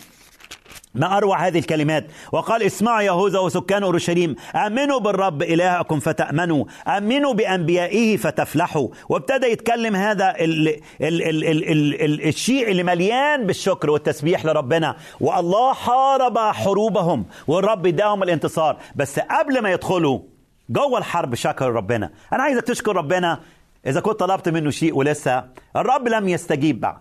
ما 0.95 1.17
أروع 1.17 1.47
هذه 1.47 1.59
الكلمات؟ 1.59 2.07
وقال 2.31 2.63
اسمعوا 2.63 3.01
يهوذا 3.01 3.39
وسكان 3.39 3.83
أورشليم 3.83 4.35
آمنوا 4.55 4.99
بالرب 4.99 5.43
إلهكم 5.43 5.99
فتأمنوا 5.99 6.65
آمنوا 6.87 7.33
بأنبيائه 7.33 8.17
فتفلحوا. 8.17 8.87
وابتدى 9.09 9.47
يتكلم 9.47 9.95
هذا 9.95 10.35
ال 10.39 10.67
ال 10.67 10.77
ال 11.01 11.43
ال 11.43 11.71
ال 11.71 12.01
ال 12.01 12.27
الشيء 12.27 12.71
اللي 12.71 12.83
مليان 12.83 13.47
بالشكر 13.47 13.89
والتسبيح 13.89 14.45
لربنا. 14.45 14.95
والله 15.19 15.73
حارب 15.73 16.37
حروبهم 16.37 17.25
والرب 17.47 17.87
اداهم 17.87 18.23
الانتصار. 18.23 18.77
بس 18.95 19.19
قبل 19.19 19.61
ما 19.61 19.71
يدخلوا 19.71 20.19
جوه 20.69 20.97
الحرب 20.97 21.35
شكر 21.35 21.71
ربنا. 21.71 22.11
أنا 22.33 22.43
عايزك 22.43 22.63
تشكر 22.63 22.95
ربنا 22.95 23.39
إذا 23.87 23.99
كنت 23.99 24.19
طلبت 24.19 24.49
منه 24.49 24.69
شيء 24.69 24.95
ولسه 24.95 25.43
الرب 25.75 26.07
لم 26.07 26.27
يستجيب 26.27 26.79
بعد. 26.79 26.97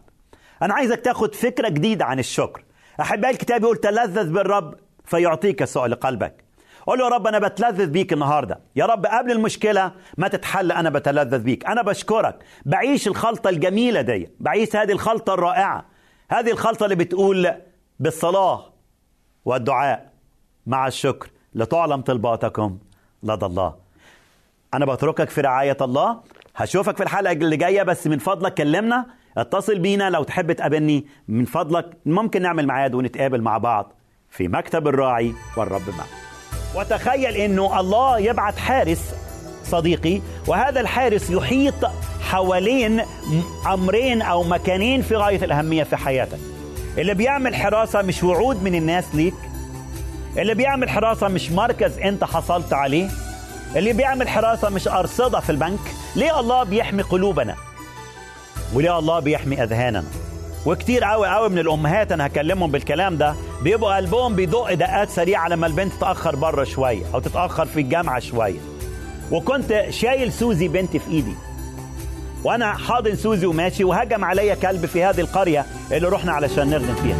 أنا 0.63 0.75
عايزك 0.75 1.01
تاخد 1.01 1.35
فكرة 1.35 1.69
جديدة 1.69 2.05
عن 2.05 2.19
الشكر. 2.19 2.63
احبائي 3.03 3.33
الكتاب 3.33 3.63
يقول 3.63 3.77
تلذذ 3.77 4.33
بالرب 4.33 4.75
فيعطيك 5.05 5.65
سؤال 5.65 5.95
قلبك. 5.95 6.45
قول 6.87 6.99
له 6.99 7.05
يا 7.05 7.11
رب 7.11 7.27
أنا 7.27 7.39
بتلذذ 7.39 7.87
بيك 7.87 8.13
النهارده. 8.13 8.61
يا 8.77 8.87
رب 8.87 9.07
قبل 9.07 9.33
المشكلة 9.33 9.93
ما 10.19 10.29
تتحل 10.29 10.73
أنا 10.73 10.91
بتلذذ 10.91 11.39
بيك. 11.39 11.67
أنا 11.67 11.83
بشكرك. 11.83 12.39
بعيش 12.65 13.09
الخلطة 13.09 13.51
الجميلة 13.51 14.01
دي. 14.01 14.31
بعيش 14.41 14.77
هذه 14.77 14.93
الخلطة 14.93 15.35
الرائعة. 15.35 15.85
هذه 16.31 16.51
الخلطة 16.51 16.85
اللي 16.85 16.97
بتقول 16.97 17.53
بالصلاة 18.01 18.73
والدعاء 19.45 20.13
مع 20.67 20.87
الشكر. 20.87 21.31
لتعلم 21.55 22.01
طلباتكم 22.01 22.79
لدى 23.23 23.47
الله. 23.47 23.75
أنا 24.75 24.87
بتركك 24.87 25.31
في 25.31 25.41
رعاية 25.41 25.77
الله. 25.81 26.21
هشوفك 26.57 26.97
في 26.97 27.03
الحلقة 27.03 27.33
اللي 27.33 27.57
جاية. 27.57 27.83
بس 27.83 28.07
من 28.07 28.19
فضلك 28.19 28.55
كلمنا. 28.55 29.07
اتصل 29.39 29.79
بينا 29.79 30.11
لو 30.11 30.23
تحب 30.23 30.53
تقابلني. 30.53 31.07
من 31.29 31.45
فضلك 31.45 31.87
ممكن 32.07 32.43
نعمل 32.43 32.67
ميعاد 32.67 32.95
ونتقابل 32.95 33.41
مع 33.41 33.59
بعض 33.59 33.93
في 34.31 34.49
مكتب 34.49 34.89
الراعي 34.89 35.33
والرب 35.57 35.89
معك. 35.99 36.09
وتخيل 36.75 37.37
إنه 37.37 37.81
الله 37.81 38.19
يبعت 38.19 38.59
حارس 38.59 39.15
صديقي 39.65 40.21
وهذا 40.47 40.81
الحارس 40.81 41.31
يحيط 41.31 41.75
حوالين 42.21 43.03
أمرين 43.73 44.23
أو 44.23 44.43
مكانين 44.43 45.03
في 45.03 45.17
غاية 45.17 45.45
الأهمية 45.45 45.83
في 45.83 45.97
حياتك. 45.97 46.39
اللي 46.99 47.15
بيعمل 47.15 47.55
حراسة 47.55 48.03
مش 48.03 48.23
وعود 48.23 48.63
من 48.63 48.75
الناس 48.75 49.15
ليك. 49.15 49.35
اللي 50.37 50.55
بيعمل 50.55 50.91
حراسة 50.91 51.29
مش 51.29 51.51
مركز 51.51 51.99
أنت 51.99 52.25
حصلت 52.25 52.73
عليه. 52.73 53.09
اللي 53.77 53.93
بيعمل 53.93 54.29
حراسة 54.29 54.69
مش 54.69 54.89
أرصدة 54.89 55.41
في 55.41 55.51
البنك. 55.51 55.81
ليه 56.17 56.41
الله 56.41 56.63
بيحمي 56.63 57.03
قلوبنا؟ 57.03 57.55
وليه 58.75 58.99
الله 58.99 59.19
بيحمي 59.19 59.63
أذهاننا. 59.63 60.05
وكتير 60.67 61.05
قوي 61.05 61.29
قوي 61.29 61.49
من 61.49 61.59
الأمهات 61.59 62.13
أنا 62.13 62.27
هكلمهم 62.27 62.71
بالكلام 62.71 63.17
ده 63.17 63.35
بيبقوا 63.63 63.97
قلبهم 63.97 64.35
بيدق 64.35 64.75
دقات 64.75 65.11
سريعة 65.11 65.49
لما 65.49 65.67
البنت 65.67 65.93
تتأخر 65.93 66.37
بره 66.37 66.65
شوية 66.65 67.03
أو 67.15 67.21
تتأخر 67.21 67.67
في 67.67 67.81
الجامعة 67.81 68.19
شوية. 68.19 68.61
وكنت 69.31 69.85
شايل 69.91 70.33
سوزي 70.33 70.69
بنتي 70.69 70.99
في 70.99 71.11
إيدي. 71.11 71.35
وأنا 72.45 72.73
حاضن 72.73 73.17
سوزي 73.17 73.47
وماشي 73.47 73.85
وهجم 73.85 74.25
عليا 74.25 74.55
كلب 74.55 74.87
في 74.87 75.05
هذه 75.05 75.21
القرية 75.21 75.67
اللي 75.93 76.09
رحنا 76.09 76.33
علشان 76.33 76.71
نخدم 76.71 76.95
فيها. 76.95 77.17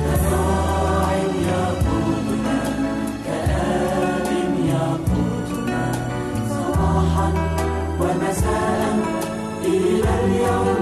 ومساء 8.01 8.97
إلى 9.65 10.11
اليوم. 10.25 10.82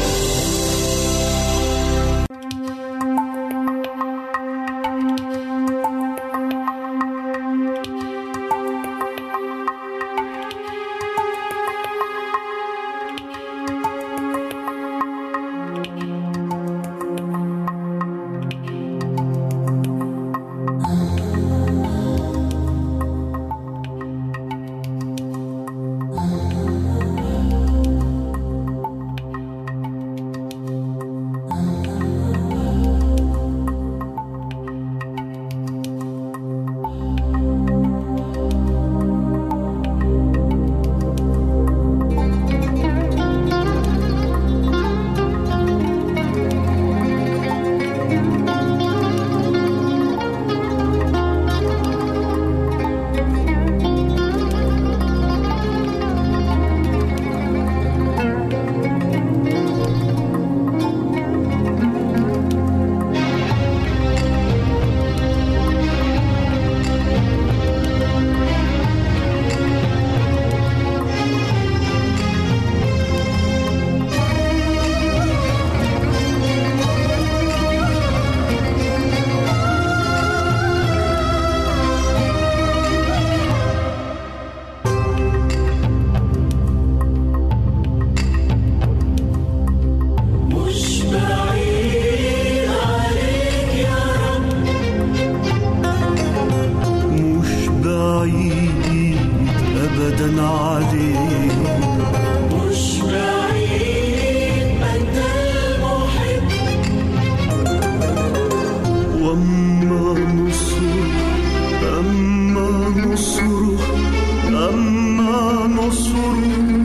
اما 115.81 116.80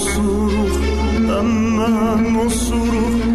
musurum, 0.00 0.82
ben 1.28 1.78
ben 1.78 2.32
musurum. 2.32 3.29